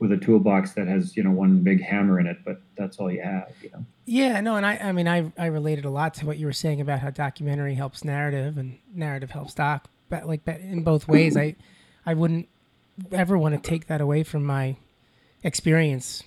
[0.00, 3.10] with a toolbox that has you know one big hammer in it, but that's all
[3.10, 3.52] you have.
[3.62, 3.84] You know.
[4.06, 6.52] Yeah, no, and I, I mean, I, I related a lot to what you were
[6.52, 11.36] saying about how documentary helps narrative and narrative helps doc, but like in both ways.
[11.36, 11.56] I,
[12.06, 12.48] I wouldn't
[13.12, 14.76] ever want to take that away from my
[15.42, 16.22] experience,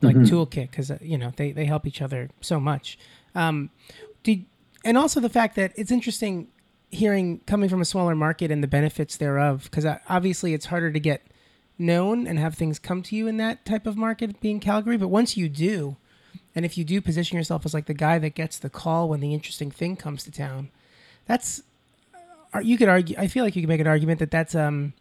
[0.00, 0.34] like mm-hmm.
[0.34, 2.98] toolkit, because uh, you know they they help each other so much.
[3.34, 3.70] Um,
[4.22, 4.44] did
[4.84, 6.48] and also the fact that it's interesting
[6.90, 10.92] hearing coming from a smaller market and the benefits thereof, because uh, obviously it's harder
[10.92, 11.22] to get
[11.78, 14.96] known and have things come to you in that type of market being Calgary.
[14.96, 15.96] But once you do,
[16.54, 19.20] and if you do position yourself as like the guy that gets the call when
[19.20, 20.70] the interesting thing comes to town,
[21.26, 21.62] that's
[22.54, 23.16] uh, you could argue.
[23.18, 24.92] I feel like you could make an argument that that's um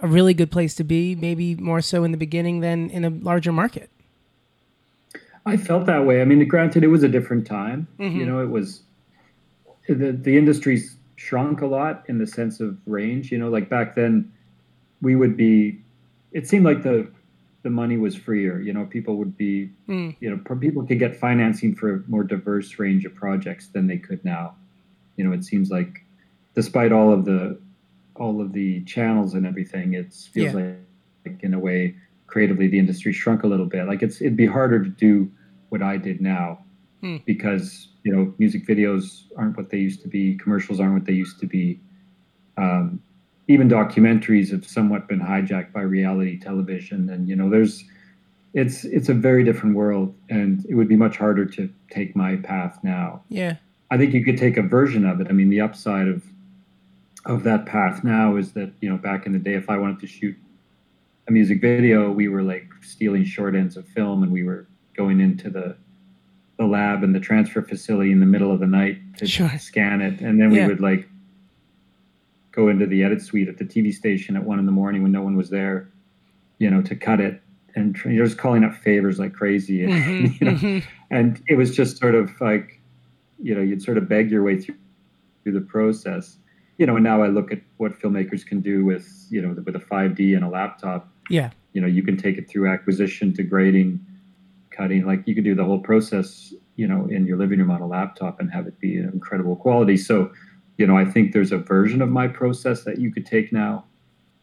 [0.00, 3.10] a really good place to be, maybe more so in the beginning than in a
[3.10, 3.90] larger market.
[5.44, 6.20] I felt that way.
[6.20, 7.88] I mean, granted, it was a different time.
[7.98, 8.18] Mm-hmm.
[8.18, 8.82] You know, it was
[9.88, 13.32] the the industry's shrunk a lot in the sense of range.
[13.32, 14.30] You know, like back then,
[15.00, 15.80] we would be.
[16.32, 17.10] It seemed like the
[17.62, 18.60] the money was freer.
[18.60, 19.70] You know, people would be.
[19.88, 20.16] Mm.
[20.20, 23.98] You know, people could get financing for a more diverse range of projects than they
[23.98, 24.54] could now.
[25.16, 26.04] You know, it seems like,
[26.54, 27.58] despite all of the
[28.18, 30.60] all of the channels and everything, it feels yeah.
[30.60, 30.76] like,
[31.26, 31.94] like in a way
[32.28, 33.86] creatively the industry shrunk a little bit.
[33.88, 35.30] Like it's it'd be harder to do
[35.70, 36.64] what I did now
[37.00, 37.16] hmm.
[37.26, 41.14] because you know music videos aren't what they used to be, commercials aren't what they
[41.14, 41.80] used to be.
[42.56, 43.02] Um,
[43.48, 47.84] even documentaries have somewhat been hijacked by reality television, and you know there's
[48.54, 52.36] it's it's a very different world, and it would be much harder to take my
[52.36, 53.22] path now.
[53.28, 53.56] Yeah,
[53.90, 55.28] I think you could take a version of it.
[55.28, 56.22] I mean, the upside of
[57.28, 60.00] of that path now is that you know back in the day, if I wanted
[60.00, 60.36] to shoot
[61.28, 65.20] a music video, we were like stealing short ends of film, and we were going
[65.20, 65.76] into the
[66.58, 69.50] the lab and the transfer facility in the middle of the night to sure.
[69.58, 70.66] scan it, and then we yeah.
[70.66, 71.08] would like
[72.50, 75.12] go into the edit suite at the TV station at one in the morning when
[75.12, 75.88] no one was there,
[76.58, 77.40] you know, to cut it.
[77.76, 80.88] And you're just calling up favors like crazy, and, mm-hmm, you know, mm-hmm.
[81.10, 82.80] and it was just sort of like,
[83.40, 84.74] you know, you'd sort of beg your way through
[85.44, 86.38] through the process,
[86.78, 86.96] you know.
[86.96, 90.34] And now I look at what filmmakers can do with, you know, with a 5D
[90.34, 91.08] and a laptop.
[91.28, 94.04] Yeah, you know, you can take it through acquisition to grading
[94.70, 95.04] cutting.
[95.04, 97.86] Like you could do the whole process, you know, in your living room on a
[97.86, 99.96] laptop and have it be an incredible quality.
[99.96, 100.32] So,
[100.76, 103.84] you know, I think there's a version of my process that you could take now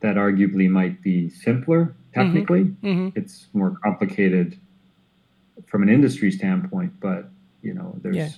[0.01, 2.21] that arguably might be simpler mm-hmm.
[2.21, 2.63] technically.
[2.65, 2.87] Mm-hmm.
[2.87, 3.19] Mm-hmm.
[3.19, 4.59] It's more complicated
[5.65, 7.29] from an industry standpoint, but
[7.61, 8.29] you know, there's yeah.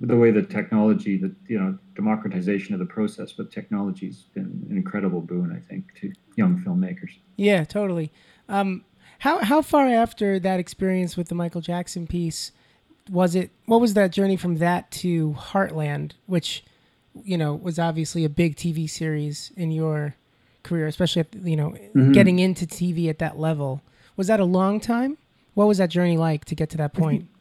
[0.00, 4.66] The way the technology, the you know, democratization of the process with technology has been
[4.70, 7.18] an incredible boon, I think, to young filmmakers.
[7.36, 8.10] Yeah, totally.
[8.48, 8.84] Um,
[9.18, 12.52] how how far after that experience with the Michael Jackson piece
[13.10, 13.50] was it?
[13.66, 16.64] What was that journey from that to Heartland, which
[17.22, 20.14] you know was obviously a big TV series in your
[20.62, 22.12] career, especially at, you know mm-hmm.
[22.12, 23.82] getting into TV at that level.
[24.16, 25.18] Was that a long time?
[25.52, 27.28] What was that journey like to get to that point?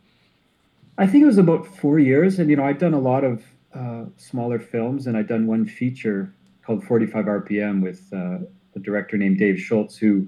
[0.99, 3.43] I think it was about four years, and you know I'd done a lot of
[3.73, 8.39] uh, smaller films, and I'd done one feature called 45 RPM with uh,
[8.75, 10.27] a director named Dave Schultz, who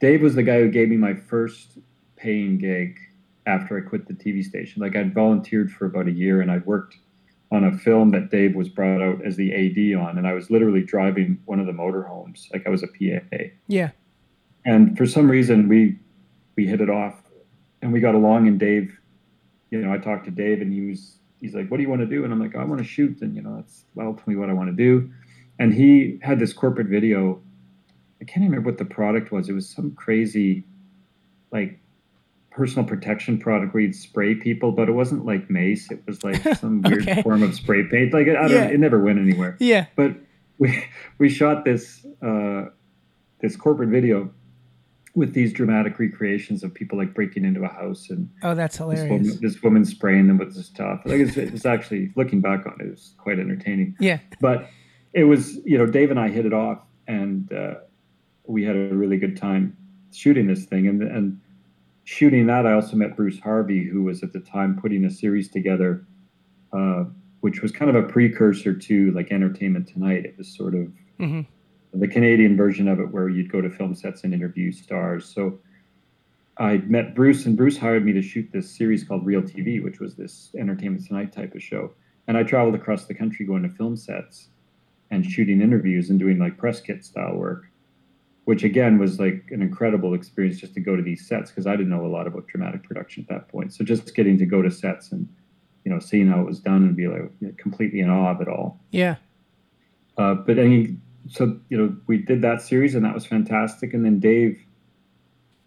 [0.00, 1.78] Dave was the guy who gave me my first
[2.16, 2.98] paying gig
[3.46, 4.80] after I quit the TV station.
[4.80, 6.96] Like I'd volunteered for about a year and I'd worked
[7.52, 10.50] on a film that Dave was brought out as the AD on, and I was
[10.50, 13.44] literally driving one of the motorhomes, like I was a PA.
[13.68, 13.90] Yeah.
[14.64, 15.98] And for some reason, we
[16.56, 17.14] we hit it off,
[17.82, 18.48] and we got along.
[18.48, 18.98] And Dave,
[19.70, 22.00] you know, I talked to Dave, and he was he's like, "What do you want
[22.00, 24.24] to do?" And I'm like, "I want to shoot." And you know, that's well, tell
[24.26, 25.10] me what I want to do.
[25.58, 27.40] And he had this corporate video
[28.24, 29.50] I can't remember what the product was.
[29.50, 30.64] It was some crazy,
[31.52, 31.78] like,
[32.50, 35.90] personal protection product where you'd spray people, but it wasn't like mace.
[35.90, 37.22] It was like some weird okay.
[37.22, 38.14] form of spray paint.
[38.14, 38.50] Like, I don't.
[38.50, 38.68] Yeah.
[38.68, 39.58] It never went anywhere.
[39.60, 39.86] Yeah.
[39.94, 40.16] But
[40.58, 40.86] we
[41.18, 42.66] we shot this uh,
[43.40, 44.32] this corporate video
[45.14, 49.02] with these dramatic recreations of people like breaking into a house and oh, that's hilarious.
[49.02, 51.02] This woman, this woman spraying them with this stuff.
[51.04, 53.96] Like it's, it's actually looking back on it, it was quite entertaining.
[54.00, 54.18] Yeah.
[54.40, 54.68] But
[55.12, 57.52] it was you know Dave and I hit it off and.
[57.52, 57.74] Uh,
[58.46, 59.76] we had a really good time
[60.12, 60.86] shooting this thing.
[60.86, 61.40] And, and
[62.04, 65.48] shooting that, I also met Bruce Harvey, who was at the time putting a series
[65.48, 66.04] together,
[66.72, 67.04] uh,
[67.40, 70.24] which was kind of a precursor to like Entertainment Tonight.
[70.24, 71.40] It was sort of mm-hmm.
[71.94, 75.24] The Canadian version of it, where you'd go to film sets and interview stars.
[75.32, 75.58] So
[76.58, 80.00] I met Bruce, and Bruce hired me to shoot this series called Real TV, which
[80.00, 81.92] was this Entertainment Tonight type of show.
[82.26, 84.48] And I traveled across the country going to film sets
[85.10, 87.66] and shooting interviews and doing like press kit style work
[88.44, 91.72] which again was like an incredible experience just to go to these sets because I
[91.72, 93.72] didn't know a lot about dramatic production at that point.
[93.72, 95.28] So just getting to go to sets and
[95.84, 98.48] you know seeing how it was done and be like completely in awe of it
[98.48, 98.80] all.
[98.90, 99.16] Yeah.
[100.16, 100.96] Uh, but any
[101.28, 103.94] so you know we did that series and that was fantastic.
[103.94, 104.64] And then Dave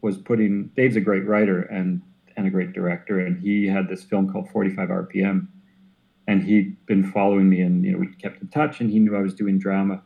[0.01, 2.01] was putting Dave's a great writer and
[2.35, 5.47] and a great director and he had this film called 45 RPM
[6.27, 9.15] and he'd been following me and you know we kept in touch and he knew
[9.15, 10.03] I was doing drama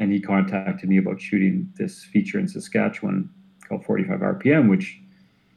[0.00, 3.28] and he contacted me about shooting this feature in Saskatchewan
[3.68, 4.98] called 45 RPM, which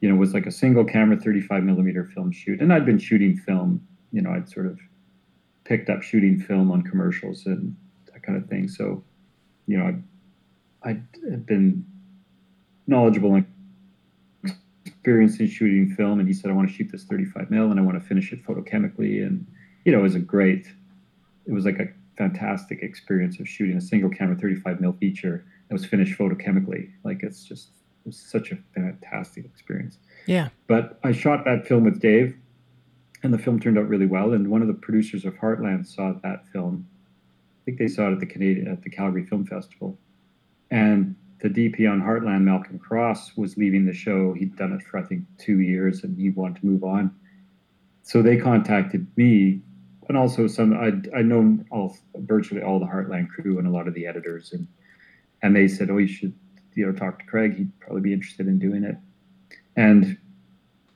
[0.01, 2.59] you know was like a single camera 35 millimeter film shoot.
[2.59, 4.79] And I'd been shooting film, you know, I'd sort of
[5.63, 7.75] picked up shooting film on commercials and
[8.11, 8.67] that kind of thing.
[8.67, 9.03] So,
[9.71, 9.85] you know,
[10.83, 11.85] I I'd been
[12.87, 13.45] knowledgeable and
[14.85, 16.19] experienced in shooting film.
[16.19, 18.33] And he said, I want to shoot this 35 mil and I want to finish
[18.33, 19.25] it photochemically.
[19.25, 19.47] And
[19.85, 20.67] you know, it was a great.
[21.47, 25.73] It was like a fantastic experience of shooting a single camera 35 mil feature that
[25.73, 26.91] was finished photochemically.
[27.03, 27.69] Like it's just
[28.03, 29.97] it was such a fantastic experience.
[30.25, 30.49] Yeah.
[30.67, 32.35] But I shot that film with Dave,
[33.23, 34.33] and the film turned out really well.
[34.33, 36.87] And one of the producers of Heartland saw that film.
[37.71, 39.97] I think they saw it at the Canadian at the Calgary Film Festival,
[40.71, 44.33] and the DP on Heartland, Malcolm Cross, was leaving the show.
[44.33, 47.15] He'd done it for I think two years, and he wanted to move on.
[48.03, 49.61] So they contacted me,
[50.09, 53.87] and also some I'd I known all virtually all the Heartland crew and a lot
[53.87, 54.67] of the editors, and
[55.41, 56.33] and they said, "Oh, you should
[56.73, 57.55] you know talk to Craig.
[57.55, 58.97] He'd probably be interested in doing it."
[59.77, 60.17] And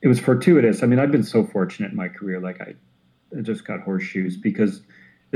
[0.02, 0.82] it was fortuitous.
[0.82, 2.38] I mean, I've been so fortunate in my career.
[2.38, 2.74] Like I,
[3.34, 4.82] I just got horseshoes because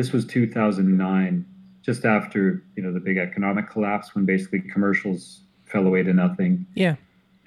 [0.00, 1.44] this was 2009
[1.82, 6.64] just after you know the big economic collapse when basically commercials fell away to nothing.
[6.74, 6.96] Yeah.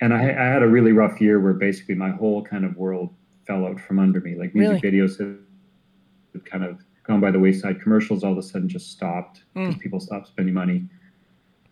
[0.02, 3.10] And I, I had a really rough year where basically my whole kind of world
[3.48, 4.36] fell out from under me.
[4.36, 4.98] Like music Really?
[4.98, 7.82] videos had kind of gone by the wayside.
[7.82, 9.80] Commercials all of a sudden just stopped because Mm.
[9.80, 10.84] people stopped spending money.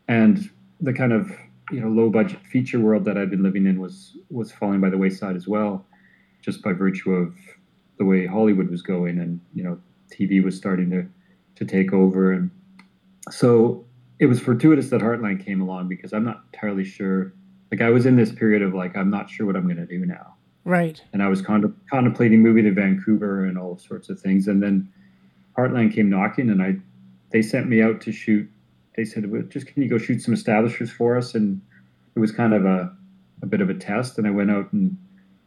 [0.08, 1.30] And the kind of
[1.72, 4.90] you know low budget feature world that I'd been living in was was falling by
[4.90, 5.86] the wayside as well,
[6.42, 7.36] just by virtue of
[8.00, 9.78] the way Hollywood was going and you know
[10.12, 11.06] TV was starting to
[11.56, 12.50] to take over and
[13.30, 13.86] so
[14.20, 17.34] it was fortuitous that Heartland came along because I'm not entirely sure
[17.72, 19.86] like I was in this period of like I'm not sure what I'm going to
[19.86, 21.02] do now Right.
[21.14, 24.48] and I was con- contemplating moving to Vancouver and all sorts of things.
[24.48, 24.88] And then
[25.58, 26.76] Heartland came knocking, and I
[27.32, 28.48] they sent me out to shoot.
[28.96, 31.60] They said, well, "Just can you go shoot some establishers for us?" And
[32.16, 32.96] it was kind of a
[33.42, 34.20] a bit of a test.
[34.20, 34.96] And I went out and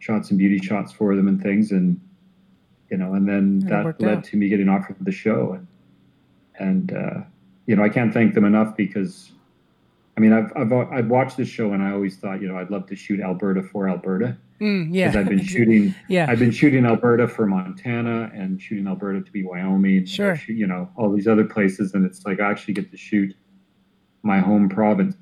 [0.00, 2.00] shot some beauty shots for them and things, and
[2.94, 4.24] you know, and then And that led out.
[4.24, 5.40] to me getting offered the show.
[5.58, 5.66] And
[6.66, 7.20] and uh,
[7.66, 9.30] you know, I can't thank them enough because.
[10.16, 12.70] I mean, I've, I've I've watched this show and I always thought, you know, I'd
[12.70, 15.08] love to shoot Alberta for Alberta Mm, yeah.
[15.08, 16.26] because I've been shooting yeah.
[16.30, 20.06] I've been shooting Alberta for Montana and shooting Alberta to be Wyoming.
[20.06, 20.36] Sure.
[20.36, 21.94] shoot- You know, all these other places.
[21.94, 23.34] And it's like I actually get to shoot
[24.22, 25.16] my home province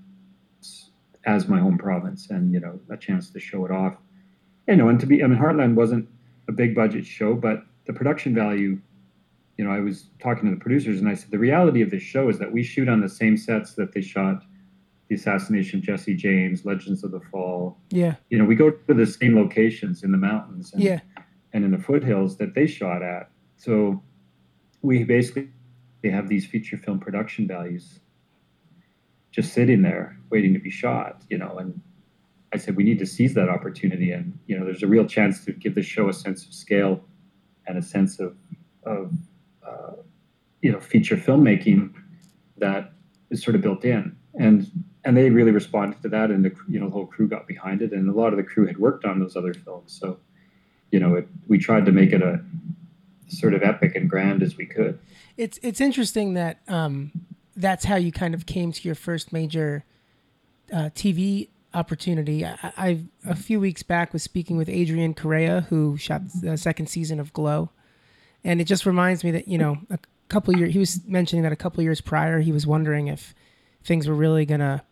[1.25, 3.97] as my home province and, you know, a chance to show it off.
[4.69, 6.07] You know, and to be, I mean, Heartland wasn't
[6.49, 8.79] a big budget show, but the production value,
[9.57, 12.03] you know, I was talking to the producers and I said, the reality of this
[12.03, 14.43] show is that we shoot on the same sets that they shot
[15.09, 18.17] The Assassination of Jesse James, Legends of the Fall, yeah.
[18.31, 21.01] you know, we go to the same locations in the mountains and, Yeah.
[21.53, 23.31] and in the foothills that they shot at.
[23.57, 24.03] So
[24.81, 25.49] we basically
[26.03, 28.01] they have these feature film production values
[29.31, 31.81] just sitting there waiting to be shot, you know, and
[32.53, 34.12] I said we need to seize that opportunity.
[34.12, 37.03] And you know there's a real chance to give the show a sense of scale
[37.67, 38.37] and a sense of
[38.85, 39.12] of
[39.67, 39.95] uh,
[40.61, 41.95] you know feature filmmaking
[42.59, 42.93] that
[43.31, 44.17] is sort of built in.
[44.35, 44.71] And
[45.05, 47.83] and they really responded to that and the you know the whole crew got behind
[47.83, 49.99] it and a lot of the crew had worked on those other films.
[49.99, 50.19] So
[50.91, 52.45] you know it, we tried to make it a
[53.29, 54.99] sort of epic and grand as we could.
[55.37, 57.12] It's it's interesting that um,
[57.57, 59.85] that's how you kind of came to your first major
[60.73, 62.45] uh, TV opportunity.
[62.45, 66.89] I, I a few weeks back was speaking with Adrian Correa, who shot the second
[66.89, 67.71] season of Glow,
[68.45, 71.53] and it just reminds me that you know a couple years he was mentioning that
[71.53, 73.35] a couple years prior he was wondering if
[73.85, 74.83] things were really gonna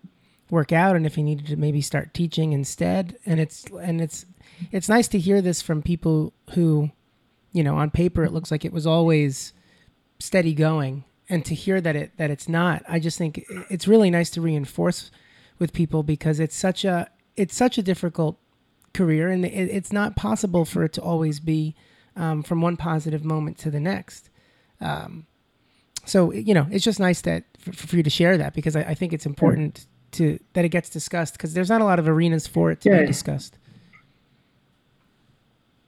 [0.51, 3.16] work out and if he needed to maybe start teaching instead.
[3.25, 4.27] And it's and it's
[4.73, 6.90] it's nice to hear this from people who,
[7.53, 9.53] you know, on paper it looks like it was always
[10.19, 14.11] steady going and to hear that it that it's not i just think it's really
[14.11, 15.11] nice to reinforce
[15.61, 18.38] with people because it's such a it's such a difficult
[18.92, 21.77] career and it, it's not possible for it to always be
[22.16, 24.31] um, from one positive moment to the next
[24.81, 25.27] um,
[26.05, 28.81] so you know it's just nice that for, for you to share that because I,
[28.81, 32.09] I think it's important to that it gets discussed because there's not a lot of
[32.09, 33.00] arenas for it to Yeah.
[33.02, 33.58] be discussed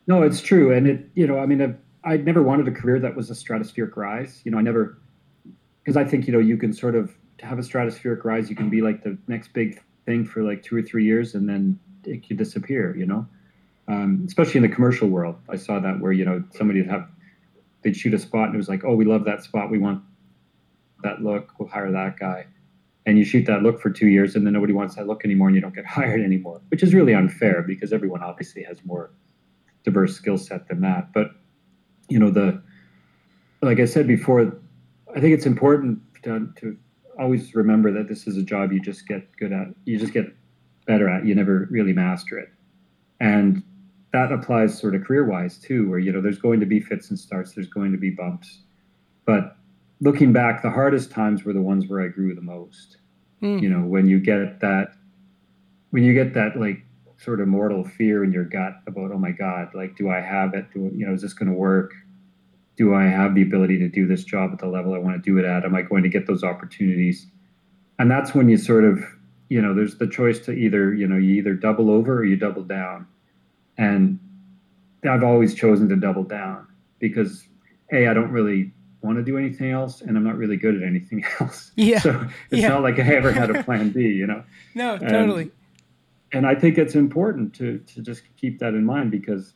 [0.07, 2.99] No, it's true, and it you know I mean I've, I never wanted a career
[3.01, 4.43] that was a stratospheric rise.
[4.45, 4.99] You know, I never
[5.83, 8.71] because I think you know you can sort of have a stratospheric rise, you can
[8.71, 12.27] be like the next big thing for like two or three years, and then it
[12.27, 12.97] could disappear.
[12.97, 13.27] You know,
[13.89, 17.09] um, especially in the commercial world, I saw that where you know somebody would have
[17.83, 20.03] they'd shoot a spot and it was like, oh, we love that spot, we want
[21.03, 22.47] that look, we'll hire that guy.
[23.05, 25.49] And you shoot that look for two years, and then nobody wants that look anymore,
[25.49, 29.13] and you don't get hired anymore, which is really unfair because everyone obviously has more
[29.85, 31.13] diverse skill set than that.
[31.13, 31.33] But
[32.09, 32.63] you know, the
[33.61, 34.57] like I said before,
[35.15, 36.77] I think it's important to, to
[37.19, 39.69] always remember that this is a job you just get good at.
[39.85, 40.27] You just get
[40.87, 41.27] better at.
[41.27, 42.49] You never really master it,
[43.21, 43.63] and
[44.13, 45.89] that applies sort of career wise too.
[45.89, 47.53] Where you know, there's going to be fits and starts.
[47.53, 48.61] There's going to be bumps,
[49.27, 49.57] but
[50.01, 52.99] looking back, the hardest times were the ones where I grew the most
[53.43, 53.61] Mm.
[53.61, 54.93] you know when you get that
[55.91, 56.85] when you get that like
[57.19, 60.55] sort of mortal fear in your gut about oh my god like do i have
[60.55, 61.91] it do you know is this going to work
[62.77, 65.31] do i have the ability to do this job at the level i want to
[65.31, 65.65] do it at?
[65.65, 67.27] Am i going to get those opportunities?
[67.99, 69.05] And that's when you sort of
[69.49, 72.37] you know there's the choice to either you know you either double over or you
[72.37, 73.07] double down.
[73.79, 74.19] And
[75.09, 76.67] i've always chosen to double down
[77.01, 77.47] because
[77.93, 80.83] a i don't really want to do anything else and i'm not really good at
[80.83, 81.73] anything else.
[81.77, 81.99] Yeah.
[81.99, 82.69] So it's yeah.
[82.69, 84.43] not like i ever had a plan b you know?
[84.75, 85.43] No totally.
[85.43, 85.53] and,
[86.33, 89.55] and i think it's important to to just keep that in mind because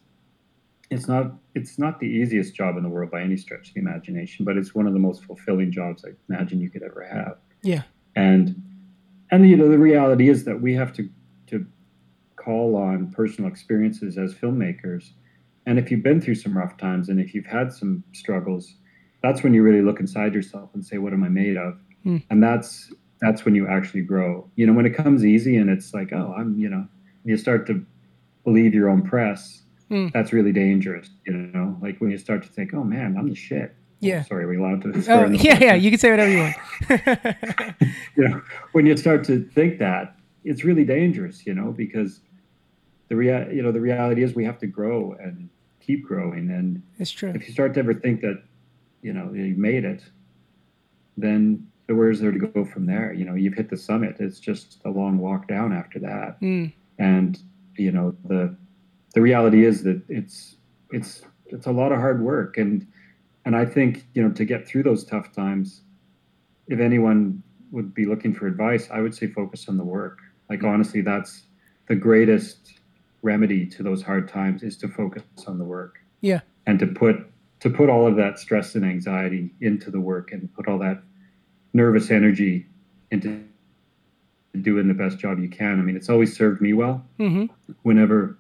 [0.90, 3.80] it's not it's not the easiest job in the world by any stretch of the
[3.80, 7.38] imagination but it's one of the most fulfilling jobs i imagine you could ever have.
[7.62, 7.82] Yeah.
[8.14, 8.62] And
[9.30, 11.08] and you know the reality is that we have to
[11.48, 11.66] to
[12.36, 15.10] call on personal experiences as filmmakers.
[15.66, 18.76] And if you've been through some rough times and if you've had some struggles
[19.22, 21.78] that's when you really look inside yourself and say what am i made of?
[22.04, 22.18] Hmm.
[22.30, 24.48] and that's that's when you actually grow.
[24.56, 26.86] You know when it comes easy and it's like oh i'm you know
[27.24, 27.84] you start to
[28.44, 30.08] believe your own press Hmm.
[30.12, 33.36] that's really dangerous you know like when you start to think oh man i'm the
[33.36, 36.56] shit yeah sorry we allowed to oh yeah yeah you can say whatever you want
[38.16, 42.20] you know, when you start to think that, it's really dangerous, you know, because
[43.08, 45.48] the rea- you know, the reality is we have to grow and
[45.80, 46.50] keep growing.
[46.50, 48.42] And it's true if you start to ever think that,
[49.02, 50.04] you know, you've made it,
[51.16, 53.12] then where's there to go from there?
[53.12, 54.16] You know, you've hit the summit.
[54.18, 56.40] It's just a long walk down after that.
[56.40, 56.72] Mm.
[56.98, 57.38] And
[57.76, 58.56] you know, the
[59.14, 60.56] the reality is that it's
[60.90, 62.86] it's it's a lot of hard work and
[63.46, 65.82] and I think, you know, to get through those tough times,
[66.66, 70.18] if anyone would be looking for advice, I would say focus on the work.
[70.50, 71.46] Like honestly, that's
[71.86, 72.80] the greatest
[73.22, 76.00] remedy to those hard times is to focus on the work.
[76.20, 76.40] Yeah.
[76.66, 77.24] And to put
[77.60, 81.00] to put all of that stress and anxiety into the work and put all that
[81.72, 82.66] nervous energy
[83.12, 83.44] into
[84.60, 85.78] doing the best job you can.
[85.78, 87.44] I mean, it's always served me well hmm
[87.82, 88.36] whenever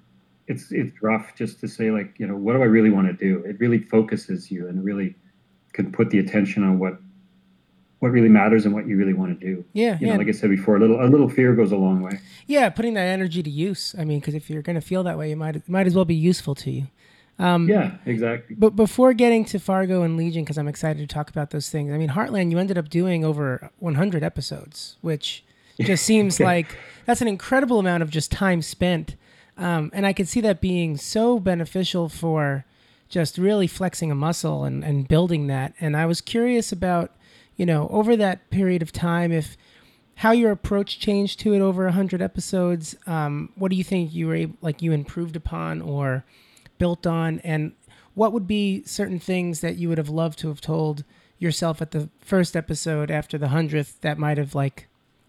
[0.48, 3.12] it's it's rough just to say like, you know, what do I really want to
[3.12, 3.42] do?
[3.44, 5.14] It really focuses you and really
[5.72, 6.98] can put the attention on what
[7.98, 9.64] what really matters and what you really want to do.
[9.72, 11.76] yeah You yeah know, like I said before, a little a little fear goes a
[11.76, 12.20] long way.
[12.46, 15.16] yeah putting that energy to use i mean because if you're going to feel that
[15.18, 16.86] way you might might as well be useful to you
[17.38, 18.54] um Yeah, exactly.
[18.56, 21.92] But before getting to Fargo and Legion, because I'm excited to talk about those things.
[21.92, 25.44] I mean, Heartland, you ended up doing over 100 episodes, which
[25.80, 26.46] just seems Yeah.
[26.46, 29.16] like that's an incredible amount of just time spent.
[29.56, 32.64] Um, and I could see that being so beneficial for
[33.08, 35.74] just really flexing a muscle and, and building that.
[35.80, 37.12] And I was curious about,
[37.56, 39.56] you know, over that period of time, if
[40.16, 42.96] how your approach changed to it over 100 episodes.
[43.06, 46.24] Um, what do you think you were able, like you improved upon or
[46.78, 47.40] built on?
[47.40, 47.72] And
[48.14, 51.04] what would be certain things that you would have loved to have told
[51.38, 54.88] yourself at the first episode after the 100th that might have like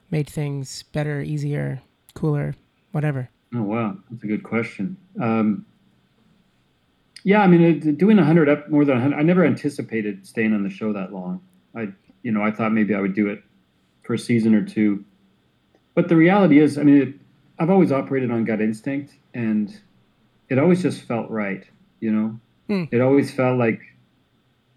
[0.10, 1.82] made things better, easier,
[2.14, 2.56] cooler,
[2.94, 3.30] whatever?
[3.56, 4.98] Oh wow, that's a good question.
[5.22, 5.66] Um,
[7.24, 10.70] yeah, I mean, doing 100 up more than 100, I never anticipated staying on the
[10.70, 11.41] show that long.
[11.76, 11.89] I,
[12.24, 13.43] you know, I thought maybe I would do it
[14.04, 15.04] for a season or two,
[15.95, 17.14] but the reality is, I mean, it,
[17.60, 19.76] I've always operated on gut instinct, and
[20.50, 21.66] it always just felt right.
[22.00, 22.84] You know, Hmm.
[22.91, 23.82] it always felt like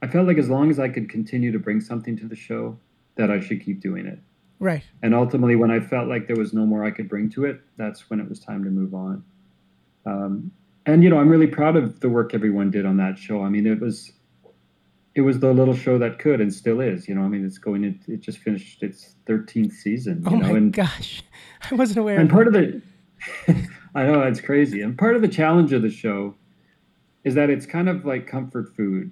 [0.03, 2.79] I felt like as long as I could continue to bring something to the show,
[3.17, 4.19] that I should keep doing it.
[4.61, 4.85] Right.
[5.03, 7.61] And ultimately, when I felt like there was no more I could bring to it,
[7.77, 9.25] that's when it was time to move on.
[10.07, 10.53] Um,
[10.87, 13.43] and you know, I'm really proud of the work everyone did on that show.
[13.43, 14.13] I mean, it was
[15.15, 17.09] it was the little show that could and still is.
[17.09, 17.85] You know, I mean, it's going.
[17.85, 20.23] It, it just finished its 13th season.
[20.23, 21.23] You Oh know, my and gosh.
[21.71, 22.19] I wasn't aware.
[22.19, 22.81] and of part of the
[23.95, 24.83] I know it's crazy.
[24.83, 26.35] And part of the challenge of the show
[27.25, 29.11] is that it's kind of like comfort food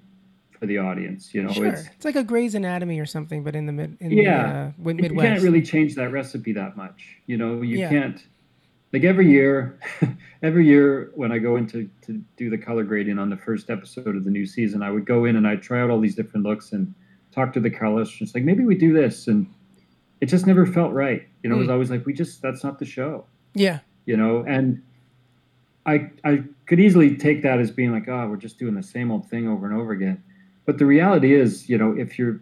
[0.59, 1.33] for the audience.
[1.33, 1.51] You know.
[1.51, 1.67] Sure.
[1.67, 4.23] it's It's like a Grey's Anatomy or something, but in the mid, in Yeah.
[4.43, 7.17] the uh, wi- you can't really change that recipe that much.
[7.27, 7.89] You know, you Yeah.
[7.89, 8.23] can't
[8.91, 9.77] like every year
[10.43, 14.15] every year when I go into to do the color grading on the first episode
[14.15, 16.45] of the new season, I would go in and I'd try out all these different
[16.45, 16.93] looks and
[17.31, 18.17] talk to the colorists.
[18.17, 19.47] Just like maybe we do this and
[20.21, 21.25] it just never felt right.
[21.43, 21.73] You know, it was Mm.
[21.73, 23.25] always like we just that's not the show.
[23.53, 23.79] yeah.
[24.05, 24.81] You know, and
[25.85, 29.11] I I could easily take that as being like, oh, we're just doing the same
[29.11, 30.21] old thing over and over again.
[30.69, 32.39] But the reality is, you know, if you're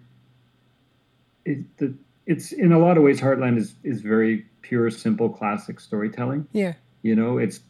[1.46, 5.80] it, the, it's in a lot of ways Heartland is is very pure, simple, classic
[5.80, 6.46] storytelling.
[6.52, 6.74] Yeah.
[7.04, 7.62] You know, it's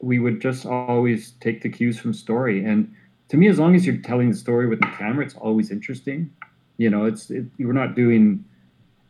[0.00, 2.90] we would just always take the cues from story, and
[3.28, 6.30] to me, as long as you're telling the story with the camera, it's always interesting.
[6.78, 8.46] You know, it's it, we're not doing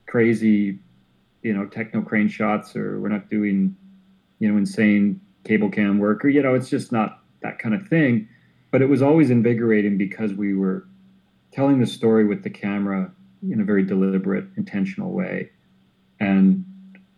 [0.06, 0.80] crazy,
[1.44, 3.76] you know, techno crane shots, or we're not doing,
[4.40, 7.86] you know, insane cable cam work, or you know, it's just not that kind of
[7.86, 8.28] thing.
[8.76, 10.86] But it was always invigorating because we were
[11.50, 13.10] telling the story with the camera
[13.50, 15.48] in a very deliberate, intentional way,
[16.20, 16.62] and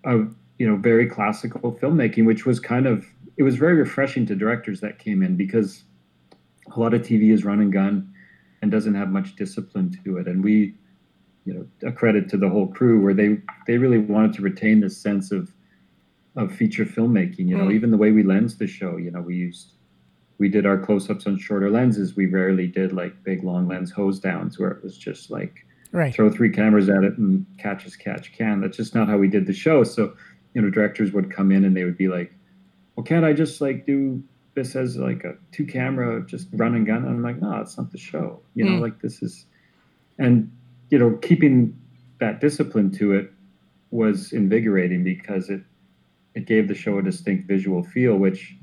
[0.05, 0.19] a
[0.59, 3.05] you know very classical filmmaking, which was kind of
[3.39, 5.83] it was very refreshing to directors that came in because
[6.73, 8.09] a lot of TV is run and gun
[8.63, 10.77] and doesn't have much discipline to it, and we
[11.45, 13.37] you know a credit to the whole crew where they
[13.67, 15.53] they really wanted to retain this sense of
[16.37, 17.49] of feature filmmaking.
[17.49, 17.75] You know, Mm.
[17.75, 18.97] even the way we lensed the show.
[18.97, 19.73] You know, we used
[20.39, 22.17] we did our close-ups on shorter lenses.
[22.17, 26.15] We rarely did like big long lens hose downs where it was just like Right.
[26.15, 28.61] throw three cameras at it and catch as catch can.
[28.61, 29.85] That's just not how we did the show.
[29.85, 30.15] So,
[30.55, 32.31] you know, directors would come in and they would be like,
[32.95, 34.23] "Well, can't I just like do
[34.55, 37.79] this as like a two camera, just run and gun?" And I'm like, "No, it's
[37.79, 38.41] not the show.
[38.55, 38.81] You know, Mm.
[38.81, 39.47] like this is,"
[40.19, 40.51] and
[40.91, 41.75] you know, keeping
[42.21, 43.33] that discipline to it
[43.91, 45.63] was invigorating because it
[46.35, 48.57] it gave the show a distinct visual feel, which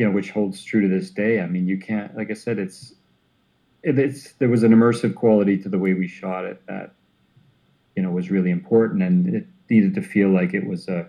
[0.00, 1.42] you know, which holds true to this day.
[1.42, 2.94] I mean, you can't, like I said, it's
[3.82, 6.94] it, it's there was an immersive quality to the way we shot it that
[7.94, 11.06] you know was really important, and it needed to feel like it was a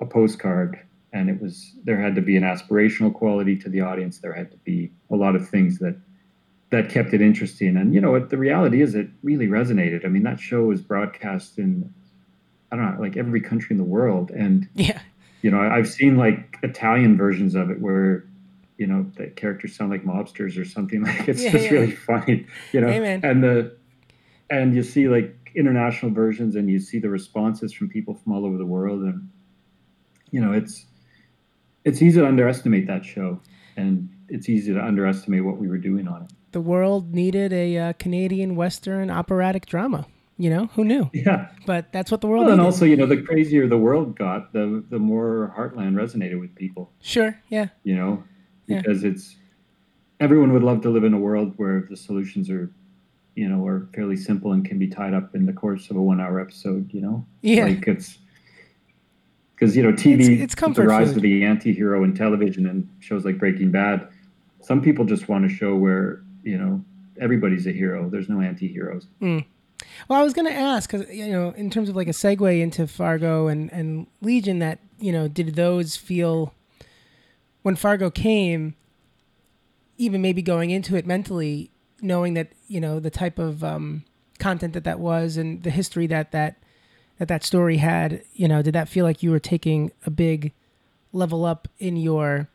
[0.00, 0.80] a postcard,
[1.12, 4.16] and it was there had to be an aspirational quality to the audience.
[4.16, 5.94] There had to be a lot of things that
[6.70, 10.06] that kept it interesting, and you know, what the reality is, it really resonated.
[10.06, 11.92] I mean, that show was broadcast in
[12.72, 15.02] I don't know, like every country in the world, and Yeah.
[15.44, 18.24] You know, I've seen like Italian versions of it where,
[18.78, 21.02] you know, the characters sound like mobsters or something.
[21.06, 21.70] Like it's Yeah, just yeah.
[21.72, 22.86] really funny, you know.
[22.86, 23.20] Man.
[23.22, 23.76] And the
[24.48, 28.46] and you see like international versions, and you see the responses from people from all
[28.46, 29.28] over the world, and
[30.30, 30.86] you know, it's
[31.84, 33.38] it's easy to underestimate that show,
[33.76, 36.30] and it's easy to underestimate what we were doing on it.
[36.52, 40.06] The world needed a uh, Canadian Western operatic drama.
[40.36, 41.08] You know, who knew?
[41.14, 41.48] Yeah.
[41.64, 44.52] But that's what the world Well, and also, you know, the crazier the world got,
[44.52, 46.90] the the more Heartland resonated with people.
[47.00, 47.38] sure.
[47.50, 47.68] Yeah.
[47.84, 48.24] you know,
[48.66, 48.78] Yeah.
[48.80, 49.36] because it's
[50.20, 52.70] everyone would love to live in a world where the solutions are,
[53.36, 56.02] you know, are fairly simple and can be tied up in the course of a
[56.02, 56.92] one-hour episode.
[56.92, 57.64] You know, Yeah.
[57.66, 58.18] like it's
[59.54, 61.16] because you know TV, It's- it's comfort the rise food.
[61.18, 64.08] of the anti-hero in television and shows like Breaking Bad.
[64.60, 66.84] Some people just want a show where you know
[67.20, 68.08] everybody's a hero.
[68.10, 69.06] There's no anti-heroes.
[69.22, 69.44] Mm.
[70.08, 72.60] Well, I was going to ask because you know, in terms of like a segue
[72.60, 76.52] into Fargo and and Legion, that you know, did those feel
[77.62, 78.74] when Fargo came,
[79.96, 81.70] even maybe going into it mentally,
[82.00, 84.04] knowing that you know the type of um,
[84.38, 86.56] content that that was and the history that that
[87.18, 90.52] that that story had, you know, did that feel like you were taking a big
[91.12, 92.48] level up in your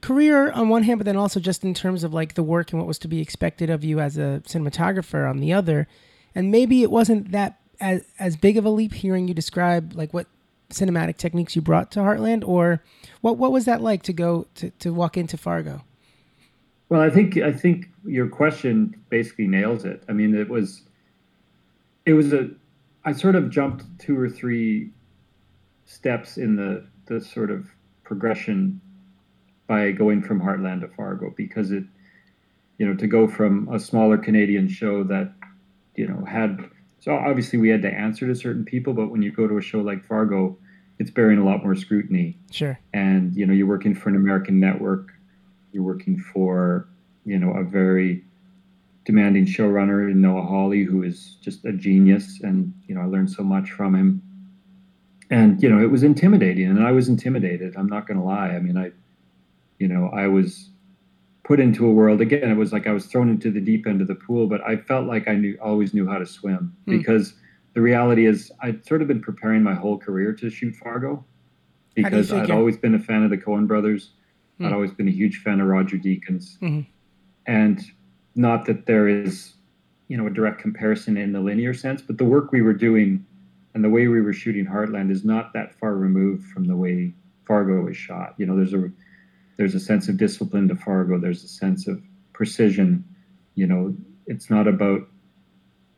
[0.00, 2.80] career on one hand, but then also just in terms of like the work and
[2.80, 5.86] what was to be expected of you as a cinematographer on the other?
[6.34, 10.12] And maybe it wasn't that as as big of a leap hearing you describe like
[10.12, 10.26] what
[10.70, 12.82] cinematic techniques you brought to Heartland or
[13.20, 15.82] what what was that like to go to, to walk into Fargo?
[16.88, 20.02] Well, I think I think your question basically nails it.
[20.08, 20.82] I mean, it was
[22.06, 22.50] it was a
[23.04, 24.90] I sort of jumped two or three
[25.86, 27.68] steps in the the sort of
[28.04, 28.80] progression
[29.66, 31.84] by going from Heartland to Fargo because it
[32.78, 35.32] you know to go from a smaller Canadian show that
[36.00, 36.50] you know had
[36.98, 39.62] so obviously we had to answer to certain people, but when you go to a
[39.62, 40.58] show like Fargo,
[40.98, 42.78] it's bearing a lot more scrutiny Sure.
[42.92, 45.12] and you know you're working for an American network,
[45.72, 46.88] you're working for
[47.26, 48.24] you know a very
[49.04, 53.30] demanding showrunner in Noah Hawley, who is just a genius, and you know I learned
[53.30, 54.22] so much from him.
[55.30, 57.76] And you know it was intimidating, and I was intimidated.
[57.76, 58.48] I'm not going to lie.
[58.48, 58.90] I mean, I,
[59.78, 60.69] you know, I was
[61.50, 62.48] put into a world again.
[62.48, 64.76] It was like I was thrown into the deep end of the pool, but I
[64.76, 66.98] felt like I knew always knew how to swim Hmm.
[66.98, 67.34] because
[67.74, 71.22] the reality is I'd sort of been preparing my whole career to shoot Fargo How
[71.24, 71.26] do
[71.96, 74.12] you because I'd always been a fan of the Coen brothers.
[74.58, 74.66] Hmm.
[74.66, 76.56] I'd always been a huge fan of Roger Deakins.
[76.60, 76.86] Mhm.
[77.46, 77.80] And
[78.36, 79.54] not that there is,
[80.06, 83.26] you know, a direct comparison in the linear sense, but the work we were doing
[83.74, 87.12] and the way we were shooting Heartland is not that far removed from the way
[87.44, 88.34] Fargo was shot.
[88.38, 88.92] You know, there's a
[89.60, 91.18] there's a sense of discipline to Fargo.
[91.18, 92.00] There's a sense of
[92.32, 93.04] precision.
[93.56, 93.94] You know,
[94.26, 95.02] it's not about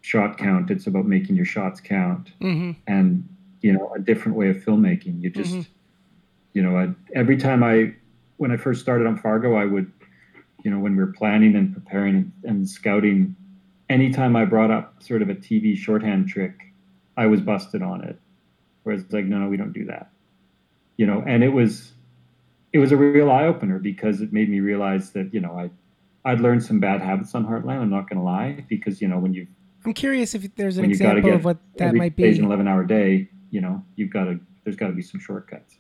[0.00, 0.68] shot count.
[0.68, 2.72] It's about making your shots count Mm-hmm.
[2.88, 3.28] and
[3.60, 5.66] you know a different way of filmmaking you just Mhm.
[6.54, 7.94] you know I, every time i
[8.38, 9.92] when i first started on fargo i would
[10.64, 13.36] you know when we were planning and preparing and, and scouting
[13.88, 16.72] anytime i brought up sort of a tv shorthand trick
[17.16, 18.18] i was busted on it
[18.82, 20.10] whereas like no no we don't do that
[20.96, 21.92] you know and it was
[22.72, 25.70] it was a real eye-opener because it made me realize that you know i
[26.30, 29.18] i'd learned some bad habits on heartland i'm not going to lie because you know
[29.18, 29.46] when you
[29.84, 32.28] I'm curious if there's an when you got to example of what that might be.
[32.28, 35.76] an 11 hour day you know you've got to there's got to be some shortcuts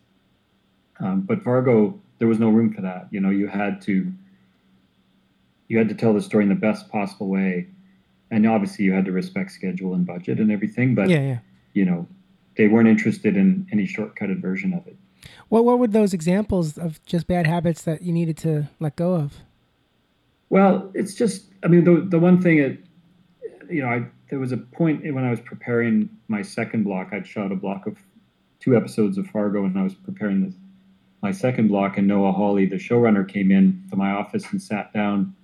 [1.00, 4.12] um, but fargo there was no room for that you know you had to
[5.68, 7.66] you had to tell the story in the best possible way
[8.30, 11.38] and obviously you had to respect schedule and budget and everything but Yeah, yeah.
[11.72, 12.06] you know
[12.56, 14.96] they weren't interested in any shortcutted version of it
[15.48, 19.14] What what were those examples of just bad habits that you needed to let go
[19.14, 19.38] of?
[20.50, 22.78] Well, it's just, I mean, the, the one thing it,
[23.70, 27.08] you know, I there was a point when I was preparing my second block.
[27.12, 27.98] I'd shot a block of
[28.60, 30.54] two episodes of Fargo, and I was preparing this,
[31.22, 31.98] my second block.
[31.98, 35.34] And Noah Hawley, the showrunner, came in to my office and sat down,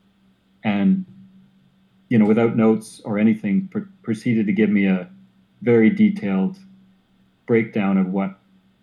[0.65, 1.05] and
[2.09, 5.09] you know, without notes or anything, pr- proceeded to give me a
[5.63, 6.59] very detailed
[7.47, 8.39] breakdown of what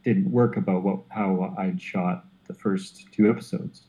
[0.06, 3.82] didn't work about what how I'd shot the first two episodes.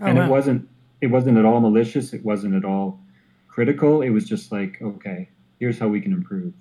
[0.00, 0.24] Oh, and wow.
[0.24, 0.68] it wasn't
[1.02, 2.14] it wasn't at all malicious.
[2.14, 3.00] It wasn't at all
[3.48, 4.00] critical.
[4.00, 5.28] It was just like, okay,
[5.60, 6.54] here's how we can improve.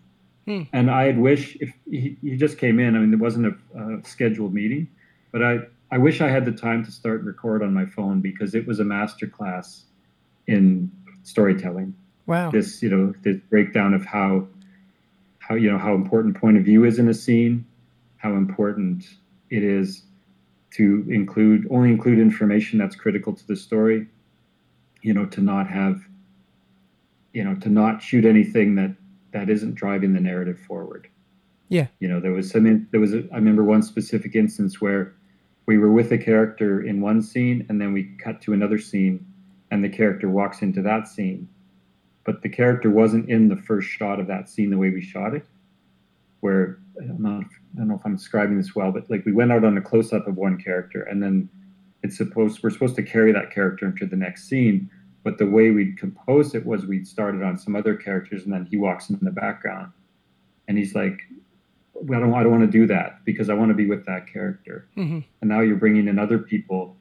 [0.45, 0.64] Hmm.
[0.74, 2.97] And I'd wish if he, he, just came in.
[2.97, 4.89] I mean, there wasn't a, a, scheduled meeting,
[5.32, 5.59] but I
[5.89, 8.68] I wish I had the time to start and record on my phone because it
[8.68, 9.86] was a master class
[10.47, 10.91] in
[11.24, 11.95] storytelling.
[12.26, 12.51] Wow.
[12.51, 14.47] This you know this breakdown of how
[15.39, 17.66] how you know how important point of view is in a scene,
[18.24, 19.05] how important
[19.49, 20.03] it is
[20.71, 24.07] to include only include information that's critical to the story.
[25.01, 26.01] You know, to not have
[27.34, 28.95] you know to not shoot anything that
[29.32, 31.09] that isn't driving the narrative forward.
[31.67, 31.88] Yeah.
[31.99, 35.13] You know, there was some there was a, I remember one specific instance where
[35.65, 39.26] we were with a character in one scene and then we cut to another scene
[39.69, 41.47] and the character walks into that scene
[42.26, 45.34] but the character wasn't in the first shot of that scene the way we shot
[45.34, 45.45] it.
[46.43, 49.31] Where I don't know, I don't know if I'm describing this well, but like we
[49.31, 51.47] went out on a close up of one character, and then
[52.03, 54.89] it's supposed we're supposed to carry that character into the next scene.
[55.23, 58.65] But the way we'd compose it was we'd started on some other characters, and then
[58.69, 59.93] he walks in the background,
[60.67, 61.21] and he's like,
[61.93, 64.05] well, "I don't, I don't want to do that because I want to be with
[64.05, 65.19] that character." Mm-hmm.
[65.39, 66.97] And now you're bringing in other people,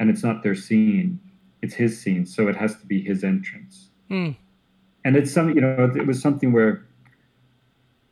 [0.00, 1.20] and it's not their scene;
[1.62, 3.90] it's his scene, so it has to be his entrance.
[4.10, 4.34] Mm
[5.04, 6.86] and it's some you know it was something where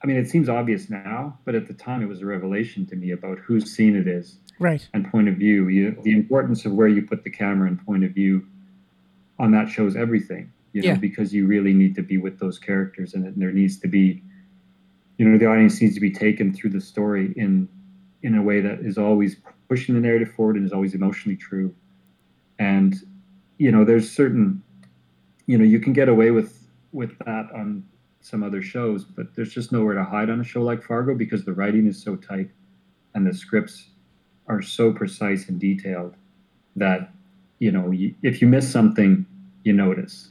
[0.03, 2.97] i mean it seems obvious now but at the time it was a revelation to
[2.97, 4.89] me about whose scene it is right.
[4.93, 5.69] and point of view.
[5.69, 8.45] You, the importance of where you put the camera and point of view
[9.39, 10.95] on that shows everything you know yeah.
[10.97, 14.23] because you really need to be with those characters and there needs to be
[15.17, 17.69] you know the audience needs to be taken through the story in
[18.23, 19.37] in a way that is always
[19.69, 21.75] pushing the narrative forward and is always emotionally true.
[22.59, 22.95] And
[23.59, 24.63] you know there's certain
[25.47, 27.85] you know you can get away with with that on
[28.29, 31.45] some other shows, but there's just nowhere to hide on a show like Fargo because
[31.45, 32.51] the writing is so tight
[33.15, 33.91] and the scripts
[34.47, 36.15] are so precise and detailed
[36.77, 37.11] that
[37.59, 39.27] you know you, if you miss something,
[39.65, 40.31] you notice.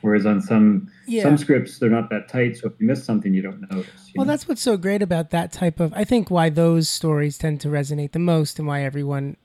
[0.00, 1.22] Whereas on some yeah.
[1.22, 4.08] some scripts, they're not that tight, so if you miss something, you don't notice.
[4.08, 4.32] You well, know?
[4.32, 5.92] that's what's so great about that type of.
[5.94, 9.36] I think why those stories tend to resonate the most, and why everyone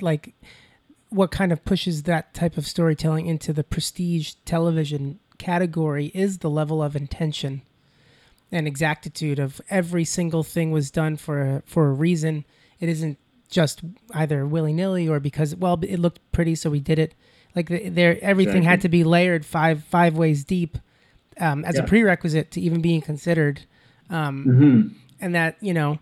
[0.00, 0.34] like
[1.10, 6.50] what kind of pushes that type of storytelling into the prestige television category is the
[6.50, 7.62] level of intention
[8.50, 12.44] and exactitude of every single thing was done for a, for a reason.
[12.80, 13.18] It isn't
[13.50, 13.82] just
[14.12, 17.14] either willy nilly or because well it looked pretty so we did it.
[17.56, 18.66] Like there, everything exactly.
[18.66, 20.78] had to be layered five five ways deep
[21.40, 21.82] um, as yeah.
[21.82, 23.62] a prerequisite to even being considered.
[24.10, 24.88] Um, mm-hmm.
[25.20, 25.98] And that you know,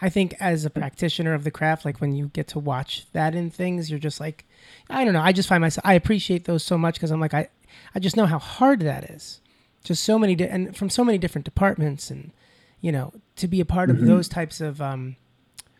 [0.00, 3.34] I think as a practitioner of the craft, like when you get to watch that
[3.34, 4.44] in things, you're just like,
[4.88, 5.22] I don't know.
[5.22, 7.48] I just find myself I appreciate those so much because I'm like I
[7.94, 9.40] I just know how hard that is.
[9.84, 12.32] Just so many di- and from so many different departments and
[12.80, 14.02] you know to be a part mm-hmm.
[14.02, 15.16] of those types of um,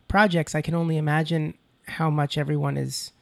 [0.09, 1.55] projects, I can only imagine
[1.89, 3.13] how much everyone is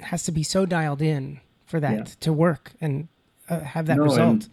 [0.00, 2.04] has to be so dialed in for that yeah.
[2.20, 3.08] to work and
[3.48, 4.20] uh, have that no, result.
[4.44, 4.48] And,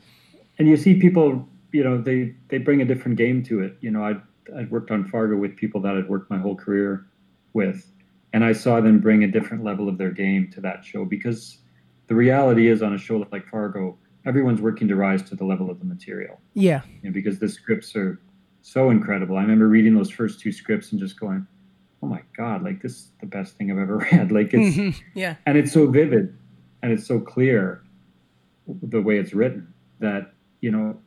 [0.59, 3.77] and you see people, you know, they they bring a different game to it.
[3.81, 4.15] You know, I
[4.57, 7.05] I worked on Fargo with people that I'd worked my whole career
[7.53, 7.91] with,
[8.35, 11.59] and I saw them bring a different level of their game to that show because
[12.07, 15.71] the reality is on a show like Fargo, everyone's working to rise to the level
[15.71, 16.41] of the material.
[16.53, 16.81] Yeah.
[17.01, 18.19] You know, because the scripts are
[18.61, 19.37] so incredible.
[19.37, 21.47] I remember reading those first two scripts and just going,
[22.03, 24.99] "Oh my god, like this is the best thing I've ever read." Like it's mm-hmm.
[25.13, 25.37] yeah.
[25.45, 26.37] And it's so vivid
[26.83, 27.83] and it's so clear
[28.67, 30.99] the way it's written that, you know,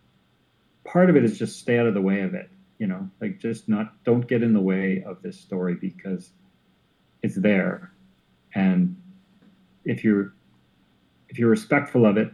[0.84, 2.48] part of it is just stay out of the way of it,
[2.78, 6.30] you know, like just not don't get in the way of this story because
[7.22, 7.92] it's there.
[8.54, 8.96] And
[9.84, 10.32] if you're
[11.28, 12.32] if you're respectful of it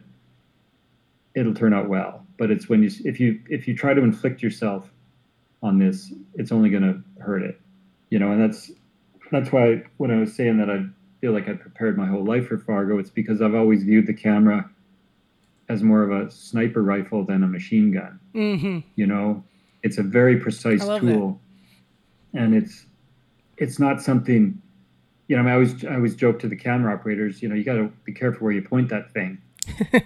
[1.35, 2.25] it'll turn out well.
[2.39, 4.91] But it's when you if you if you try to inflict yourself
[5.63, 7.61] on this it's only going to hurt it.
[8.11, 8.71] You know and that's
[9.33, 10.85] that's why when i was saying that i
[11.21, 14.15] feel like i prepared my whole life for fargo it's because i've always viewed the
[14.15, 14.71] camera
[15.69, 18.21] as more of a sniper rifle than a machine gun.
[18.35, 18.81] Mm-hmm.
[18.97, 19.43] you know
[19.83, 21.41] it's a very precise tool.
[22.33, 22.43] That.
[22.43, 22.87] and it's
[23.59, 24.61] it's not something
[25.29, 27.55] you know, I, mean, I always I always joke to the camera operators, you know,
[27.55, 29.39] you got to be careful where you point that thing,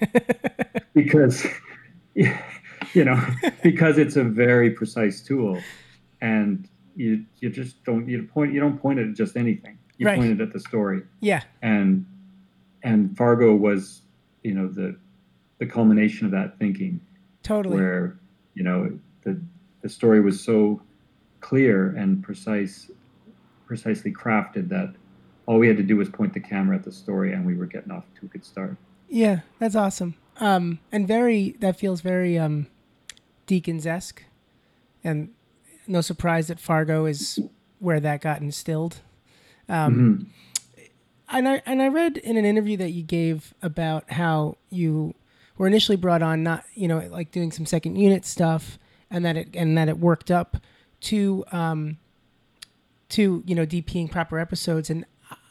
[0.94, 1.46] because,
[2.14, 3.20] you know,
[3.62, 5.60] because it's a very precise tool,
[6.20, 9.78] and you you just don't you point you don't point it at just anything.
[9.98, 10.18] You right.
[10.18, 11.02] point it at the story.
[11.20, 11.42] Yeah.
[11.62, 12.06] And
[12.82, 14.02] and Fargo was,
[14.42, 14.96] you know, the
[15.58, 17.00] the culmination of that thinking.
[17.42, 17.76] Totally.
[17.76, 18.18] Where,
[18.54, 19.40] you know, the
[19.82, 20.80] the story was so
[21.40, 22.90] clear and precise,
[23.66, 24.94] precisely crafted that
[25.48, 27.64] all we had to do was point the camera at the story and we were
[27.64, 28.76] getting off to a good start.
[29.08, 30.14] Yeah, that's awesome.
[30.36, 32.66] Um, and very that feels very um,
[33.46, 34.22] Deakins esque,
[35.02, 35.30] and
[35.86, 37.40] no surprise that Fargo is
[37.78, 39.00] where that got instilled.
[39.70, 40.86] Um, mm-hmm.
[41.30, 45.14] And I and I read in an interview that you gave about how you
[45.56, 48.78] were initially brought on, not you know like doing some second unit stuff,
[49.10, 50.58] and that it and that it worked up
[51.00, 51.96] to um,
[53.08, 54.90] to you know DPing proper episodes.
[54.90, 55.06] And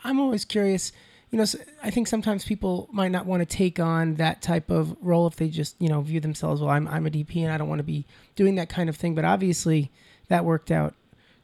[0.08, 0.92] I'm always curious.
[1.32, 1.46] You know,
[1.84, 5.36] I think sometimes people might not want to take on that type of role if
[5.36, 6.70] they just you know view themselves well.
[6.70, 8.06] I'm I'm a DP and I don't want to be
[8.36, 9.14] doing that kind of thing.
[9.14, 9.92] But obviously,
[10.30, 10.94] that worked out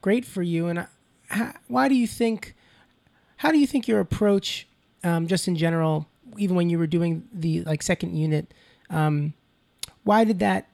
[0.01, 0.67] great for you.
[0.67, 0.87] And
[1.27, 2.55] how, why do you think?
[3.37, 4.67] How do you think your approach,
[5.03, 6.07] um, just in general,
[6.37, 8.53] even when you were doing the like second unit,
[8.89, 9.33] um,
[10.05, 10.69] why did that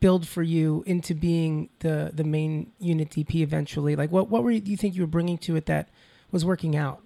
[0.00, 3.96] build for you into being the the main unit DP eventually?
[3.96, 5.88] Like, what what were you, do you think you were bringing to it that
[6.30, 7.02] was working out?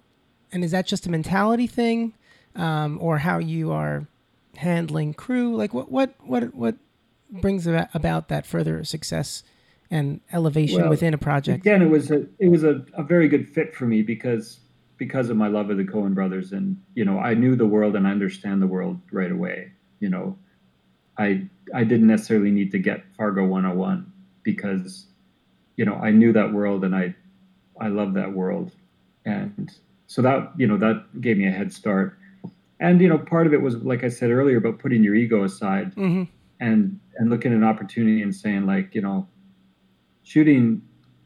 [0.51, 2.13] And is that just a mentality thing,
[2.55, 4.07] um, or how you are
[4.55, 5.55] handling crew?
[5.55, 6.75] Like, what what what what
[7.31, 9.43] brings about that further success
[9.89, 11.65] and elevation well, within a project?
[11.65, 14.59] Again, it was a it was a, a very good fit for me because
[14.97, 17.95] because of my love of the Coen brothers and you know I knew the world
[17.95, 19.71] and I understand the world right away.
[19.99, 20.37] You know,
[21.17, 24.11] I I didn't necessarily need to get Fargo 101
[24.43, 25.07] because
[25.77, 27.15] you know I knew that world and I
[27.79, 28.71] I love that world
[29.25, 29.71] and
[30.07, 32.17] so that you know that gave me a head start
[32.79, 35.43] and you know part of it was like I said earlier about putting your ego
[35.43, 36.23] aside mm-hmm.
[36.59, 39.27] and and looking at an opportunity and saying like you know
[40.23, 40.81] shooting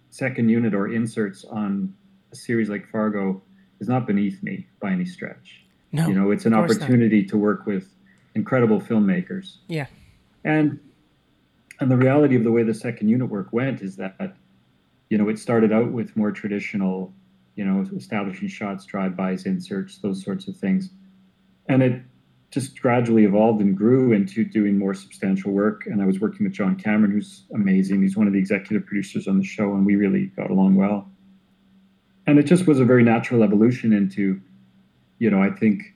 [0.10, 1.93] second unit or inserts on
[2.32, 3.41] a series like Fargo
[3.80, 5.64] is not beneath me by any stretch.
[5.91, 7.30] No, you know, it's an opportunity not.
[7.30, 7.93] to work with
[8.36, 9.58] incredible filmmakers.
[9.68, 9.86] Yeah.
[10.43, 10.80] And
[11.80, 14.36] and the reality of the way the second unit work went is that
[15.10, 17.14] you know, it started out with more traditional,
[17.58, 20.91] you know, establishing shots, drive-bys, inserts, those sorts of things.
[21.68, 22.01] And it
[22.51, 25.86] just gradually evolved and grew into doing more substantial work.
[25.86, 28.01] And I was working with John Cameron, who's amazing.
[28.03, 31.10] He's one of the executive producers on the show, and we really got along well.
[32.28, 34.39] And it just was a very natural evolution into,
[35.18, 35.95] you know, I think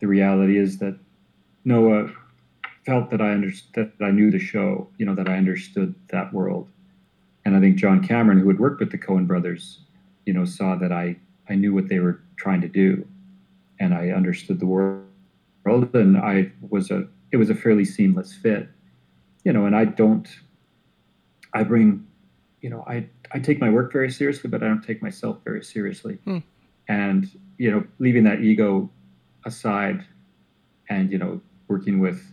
[0.00, 0.98] the reality is that
[1.64, 2.10] Noah
[2.86, 6.32] felt that I understood that I knew the show, you know, that I understood that
[6.32, 6.68] world.
[7.44, 9.80] And I think John Cameron, who had worked with the Coen brothers,
[10.26, 11.16] you know, saw that I,
[11.48, 13.06] I knew what they were trying to do
[13.82, 15.04] and I understood the world
[15.64, 18.68] and I was a it was a fairly seamless fit,
[19.44, 19.66] you know.
[19.66, 20.28] And I don't,
[21.54, 22.06] I bring,
[22.60, 25.64] you know, I I take my work very seriously, but I don't take myself very
[25.64, 26.18] seriously.
[26.24, 26.38] Hmm.
[26.88, 28.90] And you know, leaving that ego
[29.44, 30.04] aside,
[30.88, 32.32] and you know, working with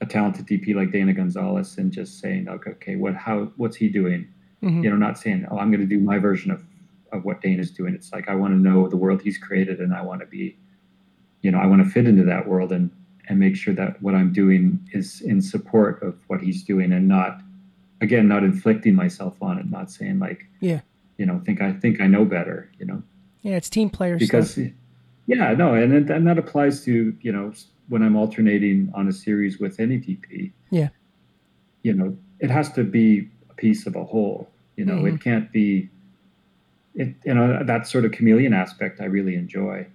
[0.00, 3.88] a talented DP like Dana Gonzalez and just saying, okay, okay, what how what's he
[3.88, 4.28] doing?
[4.62, 4.84] Mm-hmm.
[4.84, 6.62] You know, not saying, oh, I'm going to do my version of
[7.12, 7.94] of what Dana's doing.
[7.94, 10.56] It's like I want to know the world he's created, and I want to be
[11.46, 12.90] you know, I want to fit into that world and
[13.28, 17.06] and make sure that what I'm doing is in support of what he's doing and
[17.06, 17.40] not
[18.00, 20.80] again not inflicting myself on it, not saying like yeah,
[21.18, 23.00] you know, think I think I know better, you know.
[23.42, 24.66] Yeah, it's team players because stuff.
[25.26, 27.52] yeah, no, and and that applies to you know
[27.88, 30.50] when I'm alternating on a series with any DP.
[30.70, 30.88] Yeah,
[31.82, 34.50] you know, it has to be a piece of a whole.
[34.74, 35.14] You know, mm-hmm.
[35.14, 35.90] it can't be.
[36.96, 39.86] It you know that sort of chameleon aspect I really enjoy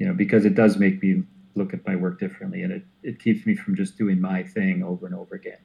[0.00, 1.22] you know, because it does make me
[1.54, 4.82] look at my work differently and it, it keeps me from just doing my thing
[4.82, 5.58] over and over again.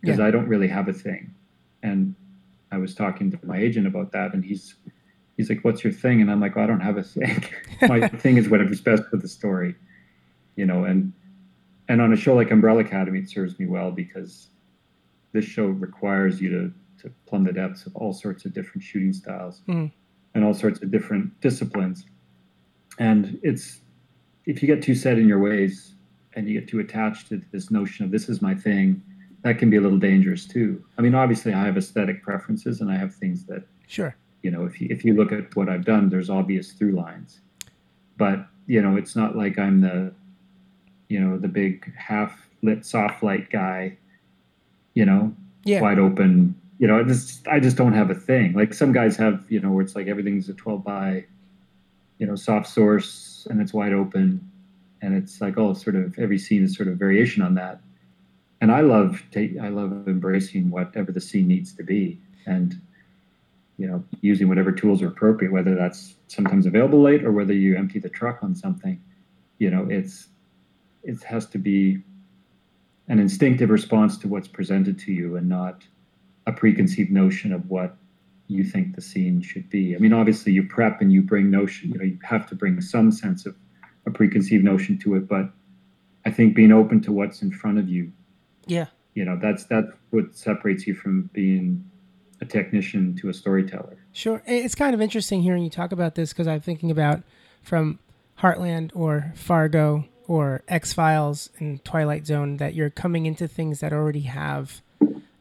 [0.00, 0.26] Because yeah.
[0.26, 1.34] I don't really have a thing.
[1.82, 2.14] And
[2.70, 4.76] I was talking to my agent about that and he's
[5.36, 6.22] he's like, What's your thing?
[6.22, 7.44] And I'm like, well, I don't have a thing.
[7.82, 9.74] my thing is whatever's best for the story.
[10.54, 11.12] You know, and
[11.88, 14.46] and on a show like Umbrella Academy, it serves me well because
[15.32, 19.12] this show requires you to to plumb the depths of all sorts of different shooting
[19.12, 19.90] styles mm.
[20.34, 22.06] and all sorts of different disciplines
[22.98, 23.80] and it's
[24.46, 25.94] if you get too set in your ways
[26.34, 29.02] and you get too attached to this notion of this is my thing
[29.42, 32.90] that can be a little dangerous too i mean obviously i have aesthetic preferences and
[32.90, 35.84] i have things that sure you know if you if you look at what i've
[35.84, 37.40] done there's obvious through lines
[38.16, 40.12] but you know it's not like i'm the
[41.08, 43.96] you know the big half lit soft light guy
[44.94, 45.34] you know
[45.64, 45.80] yeah.
[45.80, 48.54] wide open you know I just i just don't have a thing.
[48.54, 51.26] Like some guys have you know where it's like everything's a 12 by
[52.18, 54.50] you know soft source and it's wide open
[55.02, 57.80] and it's like oh sort of every scene is sort of variation on that.
[58.62, 62.80] And i love take, i love embracing whatever the scene needs to be and
[63.76, 67.76] you know using whatever tools are appropriate whether that's sometimes available late or whether you
[67.76, 69.02] empty the truck on something
[69.58, 70.28] you know it's
[71.02, 72.02] it has to be
[73.08, 75.84] an instinctive response to what's presented to you and not
[76.50, 77.96] a preconceived notion of what
[78.48, 79.94] you think the scene should be.
[79.94, 82.80] I mean, obviously you prep and you bring notion, you know, you have to bring
[82.80, 83.54] some sense of
[84.06, 85.50] a preconceived notion to it, but
[86.26, 88.12] I think being open to what's in front of you.
[88.66, 88.86] Yeah.
[89.14, 91.88] You know, that's that's what separates you from being
[92.40, 93.96] a technician to a storyteller.
[94.12, 94.42] Sure.
[94.46, 97.22] It's kind of interesting hearing you talk about this because I'm thinking about
[97.62, 98.00] from
[98.40, 103.92] Heartland or Fargo or X Files and Twilight Zone that you're coming into things that
[103.92, 104.82] already have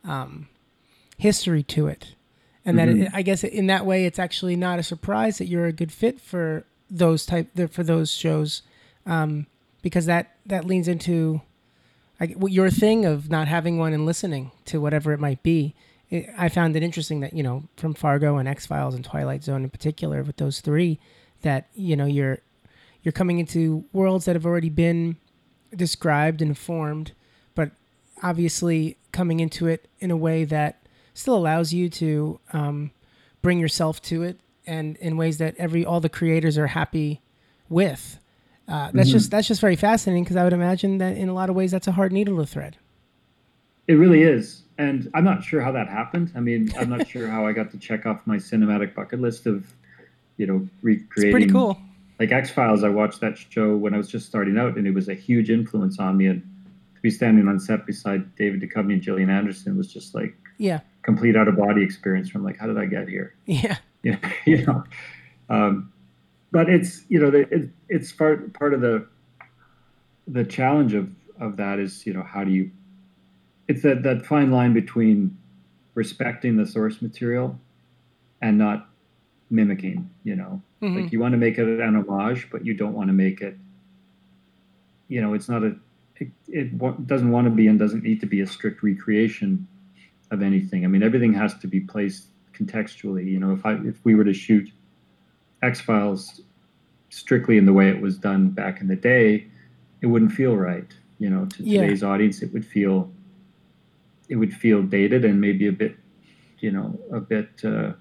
[0.04, 0.48] um,
[1.20, 2.16] history to it.
[2.66, 3.00] And mm-hmm.
[3.00, 5.74] that it, I guess in that way, it's actually not a surprise that you're a
[5.74, 8.64] good fit for those type for those shows,
[9.06, 9.46] um,
[9.84, 11.42] because that that leans into
[12.20, 15.76] like, your thing of not having one and listening to whatever it might be.
[16.10, 19.44] It, I found it interesting that you know from Fargo and X Files and Twilight
[19.44, 21.00] Zone in particular, with those three,
[21.42, 22.40] that you know you're
[23.04, 25.18] you're coming into worlds that have already been
[25.76, 27.12] described and formed,
[27.56, 27.72] but
[28.24, 30.79] obviously coming into it in a way that
[31.20, 32.92] still allows you to um,
[33.42, 37.22] bring yourself to it and in ways that every all the creators are happy
[37.68, 38.20] with.
[38.68, 39.18] Uh, that's mm-hmm.
[39.18, 41.72] just that's just very fascinating because I would imagine that in a lot of ways
[41.72, 42.78] that's a hard needle to thread.
[43.88, 46.32] It really is, and I'm not sure how that happened.
[46.36, 49.48] I mean, I'm not sure how I got to check off my cinematic bucket list
[49.48, 49.66] of,
[50.38, 51.30] you know, recreating.
[51.30, 51.82] It's pretty cool
[52.20, 54.94] like X Files, I watched that show when I was just starting out, and it
[54.94, 56.28] was a huge influence on me.
[56.28, 60.36] And to be standing on set beside David Duchovny and Gillian Anderson was just like
[60.58, 62.30] yeah, complete out of body experience.
[62.30, 63.36] From like, how did I get here?
[63.46, 64.84] Yeah, you know, you know.
[65.50, 65.94] Um,
[66.52, 69.08] but it's you know it, it's part part of the
[70.28, 72.70] the challenge of of that is you know how do you
[73.68, 75.38] it's that that fine line between
[75.96, 77.60] respecting the source material
[78.42, 78.90] and not
[79.50, 81.02] mimicking you know Mm-hmm.
[81.02, 83.58] Like you want to make it an homage, but you don't want to make it.
[85.08, 85.76] You know, it's not a.
[86.16, 89.68] It, it doesn't want to be and doesn't need to be a strict recreation
[90.32, 90.86] of anything.
[90.86, 93.26] I mean, everything has to be placed contextually.
[93.26, 94.70] You know, if I if we were to shoot
[95.62, 96.42] X Files
[97.10, 99.48] strictly in the way it was done back in the day,
[100.02, 100.92] it wouldn't feel right.
[101.18, 101.82] You know, to yeah.
[101.82, 103.12] today's audience, it would feel
[104.30, 105.96] it would feel dated and maybe a bit,
[106.60, 107.50] you know, a bit.
[107.64, 107.94] Uh,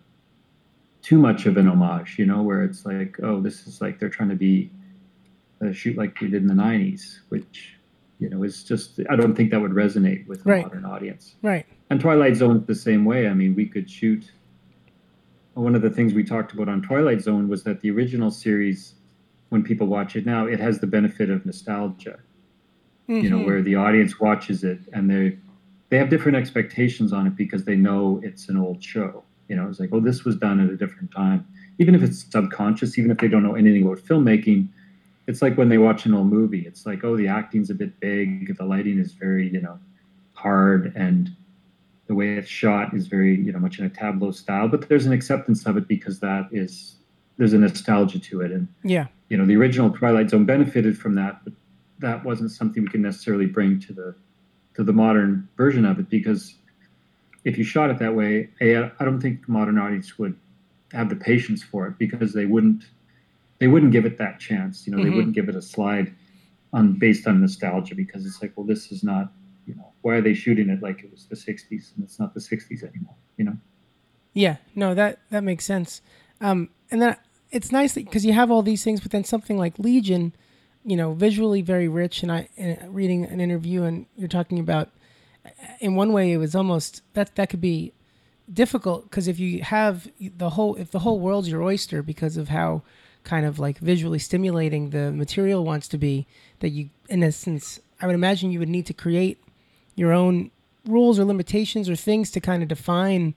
[1.01, 4.11] too much of an homage, you know, where it's like, oh, this is like they're
[4.11, 4.71] trying to be
[5.65, 7.78] uh, shoot like we did in the '90s, which
[8.19, 10.63] you know is just I don't think that would resonate with a right.
[10.63, 11.35] modern audience.
[11.43, 11.67] Right.
[11.91, 13.29] And Twilight Zone the same way.
[13.29, 14.31] I mean, we could shoot.
[15.55, 18.95] One of the things we talked about on Twilight Zone was that the original series,
[19.49, 22.21] when people watch it now, it has the benefit of nostalgia.
[23.09, 23.25] Mm-hmm.
[23.25, 23.47] You know, mm-hmm.
[23.47, 25.39] where the audience watches it and they
[25.89, 29.67] they have different expectations on it because they know it's an old show you know,
[29.69, 31.47] it's like, oh, this was done at a different time.
[31.79, 34.69] Even if it's subconscious, even if they don't know anything about filmmaking,
[35.29, 36.65] it's like when they watch an old movie.
[36.67, 39.79] It's like, oh, the acting's a bit big, the lighting is very, you know,
[40.33, 41.31] hard, and
[42.07, 44.69] the way it's shot is very, you know, much in a tableau style.
[44.69, 46.97] But there's an acceptance of it because that is
[47.37, 51.15] there's a nostalgia to it, and yeah, you know, the original Twilight Zone benefited from
[51.17, 51.53] that, but
[51.99, 54.15] that wasn't something we can necessarily bring to the
[54.77, 56.55] to the modern version of it because
[57.45, 60.37] if you shot it that way, I don't think modern audience would
[60.93, 62.85] have the patience for it because they wouldn't
[63.59, 64.87] they wouldn't give it that chance.
[64.87, 65.11] You know, mm-hmm.
[65.11, 66.15] they wouldn't give it a slide
[66.73, 69.33] on based on nostalgia because it's like, well, this is not.
[69.67, 72.35] You know, why are they shooting it like it was the '60s and it's not
[72.35, 73.15] the '60s anymore?
[73.37, 73.57] You know.
[74.33, 76.01] Yeah, no, that that makes sense.
[76.41, 77.17] Um, and then
[77.51, 80.33] it's nice because you have all these things, but then something like Legion,
[80.85, 82.23] you know, visually very rich.
[82.23, 84.91] And I and reading an interview, and you're talking about
[85.81, 87.93] in one way, it was almost that that could be
[88.51, 92.49] difficult because if you have the whole if the whole world's your oyster because of
[92.49, 92.83] how
[93.29, 96.27] kind of like visually stimulating the material wants to be
[96.61, 99.43] that you in essence i would imagine you would need to create
[99.95, 100.51] your own
[100.87, 103.35] rules or limitations or things to kind of define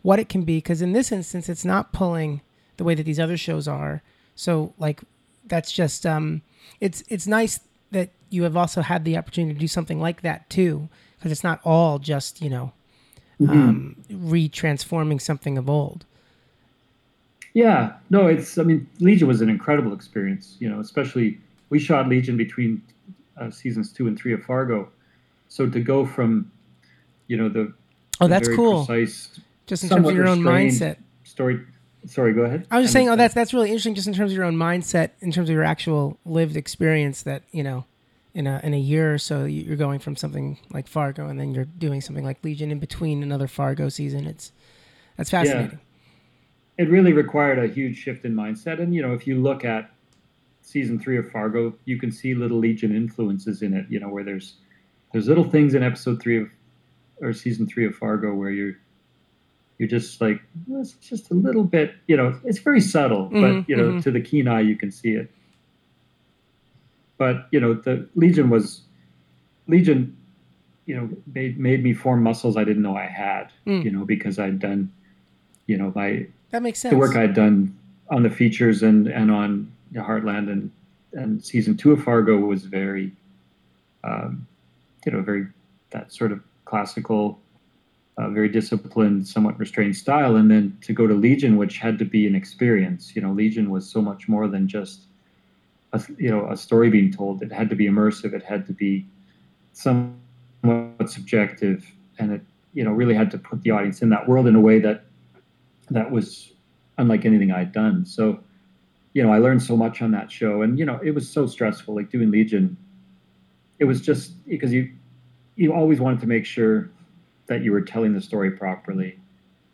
[0.00, 2.40] what it can be because in this instance it's not pulling
[2.78, 4.02] the way that these other shows are
[4.34, 5.02] so like
[5.44, 6.40] that's just um
[6.80, 10.48] it's it's nice that you have also had the opportunity to do something like that
[10.48, 10.88] too
[11.18, 12.72] because it's not all just you know
[13.40, 13.52] mm-hmm.
[13.52, 16.04] um, retransforming something of old.
[17.54, 18.58] Yeah, no, it's.
[18.58, 20.56] I mean, Legion was an incredible experience.
[20.58, 21.38] You know, especially
[21.70, 22.82] we shot Legion between
[23.40, 24.88] uh, seasons two and three of Fargo,
[25.48, 26.50] so to go from,
[27.28, 27.72] you know, the
[28.20, 28.84] oh, that's cool.
[28.84, 30.96] Precise, just in terms of your own mindset.
[31.22, 31.60] Story.
[32.06, 32.66] Sorry, go ahead.
[32.70, 34.56] I was just saying, oh, that's that's really interesting, just in terms of your own
[34.56, 37.22] mindset, in terms of your actual lived experience.
[37.22, 37.86] That you know,
[38.34, 41.54] in a in a year or so you're going from something like Fargo and then
[41.54, 44.26] you're doing something like Legion in between another Fargo season.
[44.26, 44.52] It's
[45.16, 45.70] that's fascinating.
[45.70, 45.83] Yeah.
[46.76, 49.90] It really required a huge shift in mindset, and you know if you look at
[50.62, 53.86] season three of Fargo, you can see little Legion influences in it.
[53.88, 54.54] You know where there's
[55.12, 56.48] there's little things in episode three of
[57.20, 58.74] or season three of Fargo where you're
[59.78, 63.40] you're just like well, it's just a little bit you know it's very subtle Mhm,
[63.40, 64.02] but you know mhm.
[64.02, 65.30] to the keen eye you can see it
[67.18, 68.82] but you know the legion was
[69.66, 70.16] legion
[70.86, 73.84] you know made, made me form muscles i didn't know i had Mm.
[73.84, 74.92] you know because i'd done
[75.66, 76.92] you know my That makes sense.
[76.92, 77.76] the work i'd done
[78.10, 80.70] on the features and and on the heartland and
[81.12, 83.10] and season two of fargo was very
[84.04, 84.46] um,
[85.04, 85.48] you know very
[85.90, 87.40] that sort of classical
[88.18, 90.36] uh, very disciplined somewhat restrained style.
[90.36, 93.70] And then to go to legion which had to be an experience you know legion
[93.70, 95.06] was so much more than just
[95.92, 97.42] a, you know a story being told.
[97.42, 98.32] It had to be immersive.
[98.32, 99.06] It had to be
[99.72, 101.84] somewhat subjective.
[102.18, 102.42] And it
[102.74, 105.03] you know really had to put the audience in that world in a way that
[105.90, 106.52] that was
[106.98, 108.04] unlike anything I'd done.
[108.04, 108.40] So
[109.12, 110.62] you know I learned so much on that show.
[110.62, 112.76] And you know it was so stressful like doing legion.
[113.78, 114.92] It was just because you
[115.56, 116.90] you always wanted to make sure
[117.46, 119.18] that you were telling the story properly.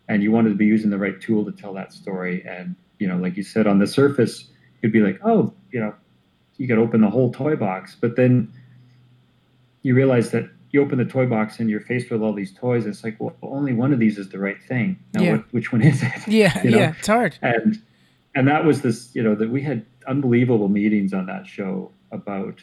[0.08, 2.44] And you wanted to be using the right tool to tell that story.
[2.46, 4.44] And you know like you said on the surface
[4.82, 5.94] you'd be like oh you know
[6.56, 7.96] you could open the whole toy box.
[7.98, 8.52] But then
[9.82, 12.84] you realize that you open the toy box and you're faced with all these toys
[12.84, 15.32] And it's like well only one of these is the right thing now Yeah.
[15.32, 16.78] what, which one is it Yeah, you know?
[16.78, 17.36] yeah, it's hard.
[17.42, 17.80] and
[18.34, 22.60] and that was this you know that we had unbelievable meetings on that show about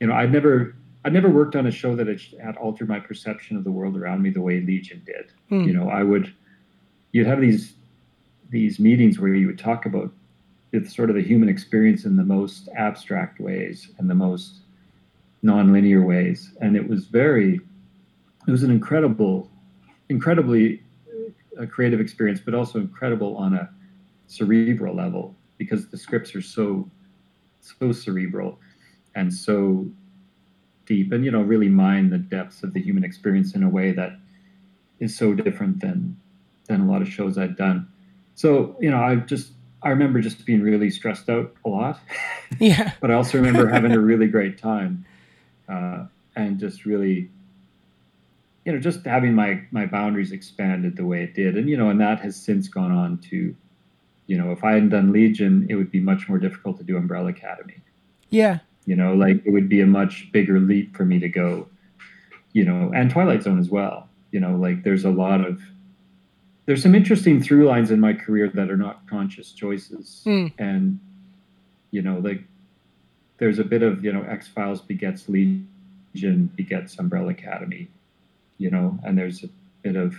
[0.00, 0.74] you know i'd never
[1.04, 3.96] i'd never worked on a show that had, had altered my perception of the world
[3.96, 5.62] around me the way legion did Hmm.
[5.68, 6.32] you know i would
[7.12, 7.74] you'd have these
[8.50, 10.10] these meetings where you would talk about
[10.72, 14.56] it's sort of the human experience in the most abstract ways and the most
[15.44, 16.52] nonlinear ways.
[16.60, 17.60] And it was very
[18.46, 19.50] it was an incredible
[20.08, 20.82] incredibly
[21.58, 23.68] uh, a creative experience but also incredible on a
[24.26, 26.88] cerebral level because the scripts are so
[27.60, 28.58] so cerebral
[29.14, 29.86] and so
[30.86, 33.92] deep and you know really mine the depths of the human experience in a way
[33.92, 34.12] that
[35.00, 36.16] is so different than
[36.68, 37.88] than a lot of shows I've done.
[38.34, 42.00] So, you know, I've just I remember just being really stressed out a lot,
[42.58, 45.04] Yeah, but I also remember having a really great time,
[45.68, 46.04] uh,
[46.36, 47.30] and just really,
[48.64, 51.90] you know, just having my my boundaries expanded the way it did, and you know,
[51.90, 53.54] and that has since gone on to,
[54.26, 56.96] you know, if I hadn't done Legion, it would be much more difficult to do
[56.96, 57.80] Umbrella Academy.
[58.30, 61.66] yeah, You know, like it would be a much bigger leap for me to go,
[62.52, 64.08] you know, and Twilight Zone as well.
[64.32, 65.60] You know, like there's a lot of
[66.66, 70.20] there's some interesting through lines in my career that are not conscious choices.
[70.24, 70.48] Hmm.
[70.58, 71.00] And
[71.90, 72.42] you know, like
[73.38, 77.88] there's a bit of, you know, X Files begets Legion begets Umbrella Academy,
[78.58, 79.48] you know, and there's a
[79.82, 80.14] bit of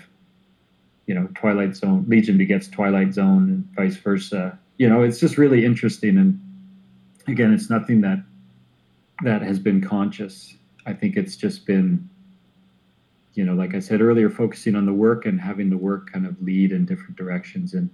[1.09, 4.59] you know, Twilight Zone Legion begets Twilight Zone and vice versa.
[4.77, 6.39] You know, it's just really interesting and
[7.27, 8.19] again, it's nothing that
[9.23, 10.53] that has been conscious.
[10.85, 12.07] I think it's just been,
[13.33, 16.25] you know, like I said earlier, focusing on the work and having the work kind
[16.27, 17.89] of lead in different directions and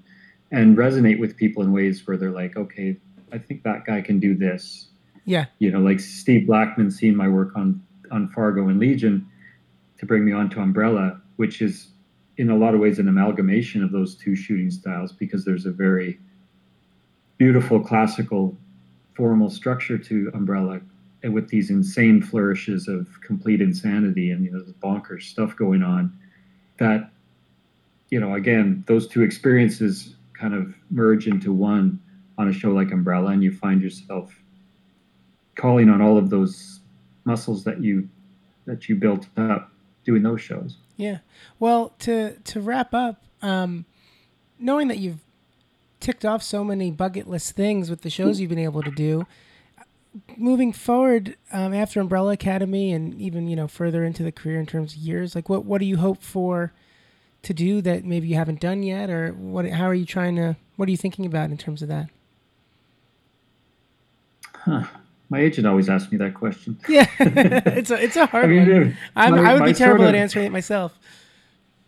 [0.51, 2.97] and resonate with people in ways where they're like, okay,
[3.31, 4.89] I think that guy can do this.
[5.25, 9.27] Yeah, You know, like Steve Blackman seeing my work on on Fargo and Legion
[9.97, 11.89] to bring me onto Umbrella, which is
[12.37, 15.71] in a lot of ways an amalgamation of those two shooting styles because there's a
[15.71, 16.19] very
[17.37, 18.55] beautiful classical
[19.15, 20.81] formal structure to Umbrella
[21.23, 25.81] and with these insane flourishes of complete insanity and you know the bonkers stuff going
[25.81, 26.15] on
[26.77, 27.09] that
[28.09, 31.99] you know again those two experiences kind of merge into one
[32.37, 34.35] on a show like Umbrella and you find yourself
[35.55, 36.79] calling on all of those
[37.25, 38.07] muscles that you
[38.65, 39.71] that you built up
[40.03, 40.77] doing those shows.
[40.97, 41.19] yeah.
[41.59, 43.85] Well, to to wrap up, um,
[44.59, 45.19] knowing that you've
[45.99, 49.25] ticked off so many bucket list things with the shows you've been able to do,
[50.37, 54.65] moving forward um, after Umbrella Academy and even you know further into the career in
[54.65, 56.73] terms of years, like what what do you hope for
[57.43, 59.67] to do that maybe you haven't done yet, or what?
[59.69, 60.55] How are you trying to?
[60.75, 62.09] What are you thinking about in terms of that?
[64.53, 64.85] Huh.
[65.29, 66.77] My agent always asks me that question.
[66.87, 68.97] Yeah, it's a it's a hard I mean, one.
[69.15, 70.97] I'm, my- I would be terrible sort at answering it myself.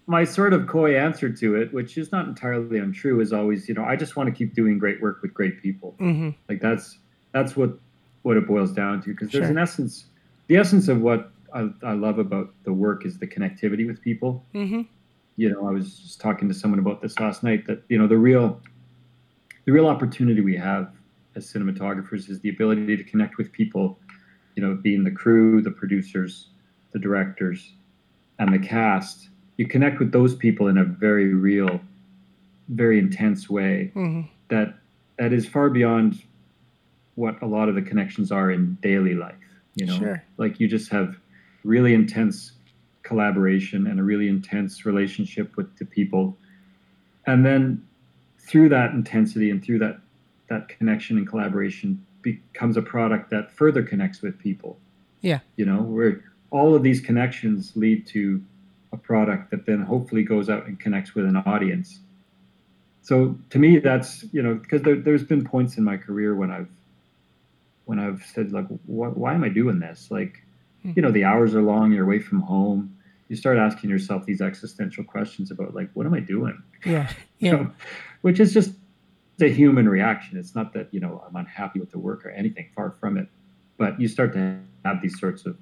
[0.08, 3.76] my sort of coy answer to it, which is not entirely untrue, is always, you
[3.76, 5.96] know, I just want to keep doing great work with great people.
[6.00, 6.98] hmm Like that's
[7.32, 7.78] that's what
[8.24, 9.10] what it boils down to.
[9.10, 9.52] Because there's Sure.
[9.52, 10.06] an essence,
[10.48, 14.44] the essence of what I, I love about the work is the connectivity with people.
[14.54, 14.82] hmm
[15.36, 17.68] You know, I was just talking to someone about this last night.
[17.68, 18.60] That you know, the real
[19.66, 20.92] the real opportunity we have
[21.38, 24.00] as cinematographers is the ability to connect with people.
[24.56, 26.50] You know, being the crew, the producers,
[26.92, 27.74] the directors,
[28.40, 29.30] and the cast.
[29.58, 31.80] You connect with those people in a very real,
[32.70, 34.76] very intense way hmm that
[35.20, 36.24] that is far beyond
[37.16, 39.36] what a lot of the connections are in daily life
[39.76, 40.24] you know Sure.
[40.38, 41.18] like you just have
[41.66, 42.54] really intense
[43.08, 46.38] collaboration and a really intense relationship with the people.
[47.26, 47.86] And then
[48.40, 50.00] through that intensity and through that
[50.50, 54.80] that connection and collaboration becomes a product that further connects with people.
[55.22, 55.40] Yeah.
[55.56, 58.42] You know, where all of these connections lead to
[58.92, 62.00] a product that then hopefully goes out and connects with an audience.
[63.02, 66.52] So to me, that's you know because there, there's been points in my career when
[66.52, 66.70] I've
[67.86, 70.12] when I've said like, why am I doing this?
[70.12, 70.44] Like,
[70.82, 70.92] hmm.
[70.96, 71.94] you know, the hours are long.
[71.94, 72.94] You're away from home.
[73.30, 76.62] You start asking yourself these existential questions about like, what am I doing?
[76.86, 77.52] Yeah, yeah.
[77.52, 77.72] So,
[78.22, 78.72] which is just
[79.42, 80.38] a human reaction.
[80.38, 82.70] It's not that you know I'm unhappy with the work or anything.
[82.76, 83.28] Far from it.
[83.78, 85.58] But you start to have these sorts of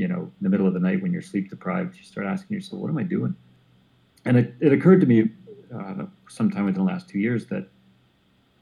[0.00, 2.54] you know, in the middle of the night when you're sleep deprived, you start asking
[2.54, 3.36] yourself, what am I doing?
[4.24, 5.28] And it, it occurred to me
[5.74, 7.68] uh, sometime within the last two years that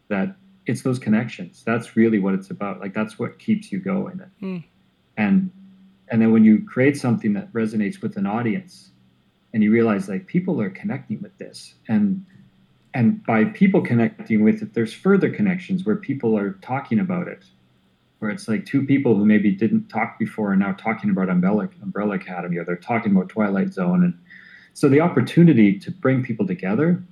[0.09, 0.35] that
[0.67, 1.63] it's those connections.
[1.65, 2.81] That's really what it's about.
[2.81, 4.21] Like that's what keeps you going.
[4.43, 4.65] Mm.
[5.17, 5.51] And
[6.11, 8.91] and then when you create something that resonates with an audience,
[9.55, 12.27] and you realize like people are connecting with this, and
[12.95, 17.45] and by people connecting with it, there's further connections where people are talking about it
[18.19, 21.69] where it's like two people who maybe didn't talk before are now talking about Umbrella,
[21.83, 24.03] Umbrella Academy or they're talking about Twilight Zone.
[24.03, 24.19] And
[24.75, 27.03] so the opportunity to bring people together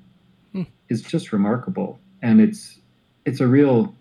[0.52, 0.62] hmm.
[0.88, 1.98] is just remarkable.
[2.22, 2.78] And it's
[3.24, 3.94] it's a real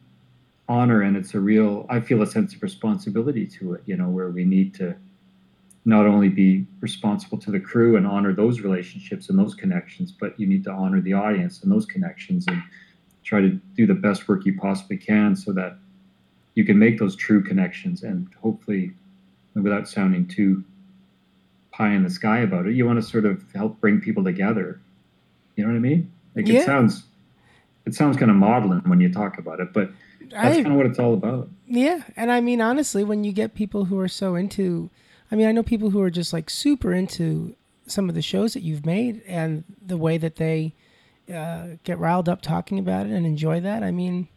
[0.67, 4.09] honor and it's a real I feel a sense of responsibility to it, you know,
[4.09, 4.95] where we need to
[5.85, 10.37] not only be responsible to the crew and honor those relationships and those connections, but
[10.39, 12.61] you need to honor the audience and those connections and
[13.23, 15.77] try to do the best work you possibly can so that
[16.55, 18.01] you can make those true connections.
[18.01, 18.93] And hopefully
[19.53, 20.63] without sounding too
[21.71, 24.79] pie in the sky about it you want to sort of help bring people together.
[25.55, 26.11] You know what i mean?
[26.35, 26.61] Like yeah.
[26.61, 27.03] it sounds
[27.85, 29.91] it sounds kind of maudlin when you talk about it but
[30.31, 31.49] that's kind of what it's all about.
[31.67, 34.89] Yeah and i mean honestly when you get people who are so into
[35.31, 37.55] i mean i know people who are just like super into
[37.87, 40.73] some of the shows that you've made and the way that they
[41.33, 44.27] uh, get riled up talking about it and enjoy that i mean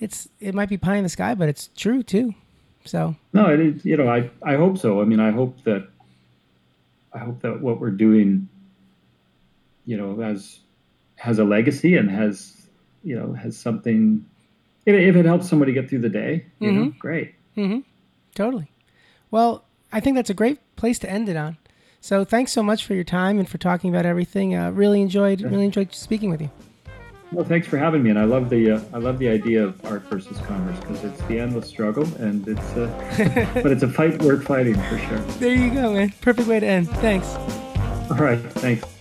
[0.00, 2.34] it's it might be pie in the sky, but it's true too.
[2.84, 3.84] So no, it is.
[3.84, 5.00] You know, I I hope so.
[5.00, 5.88] I mean, I hope that
[7.12, 8.48] I hope that what we're doing,
[9.86, 10.60] you know, has
[11.16, 12.56] has a legacy and has
[13.02, 14.24] you know has something.
[14.86, 16.80] If, if it helps somebody get through the day, you mm-hmm.
[16.80, 17.34] know, great.
[17.56, 17.80] Mm-hmm.
[18.34, 18.70] Totally.
[19.30, 21.56] Well, I think that's a great place to end it on.
[22.00, 24.54] So thanks so much for your time and for talking about everything.
[24.54, 26.50] Uh, really enjoyed really enjoyed speaking with you.
[27.30, 29.84] Well, thanks for having me, and I love the uh, I love the idea of
[29.84, 34.22] art versus commerce because it's the endless struggle, and it's uh, but it's a fight
[34.22, 35.18] worth fighting for sure.
[35.38, 36.14] There you go, man.
[36.22, 36.88] Perfect way to end.
[36.88, 37.34] Thanks.
[38.10, 38.97] All right, thanks.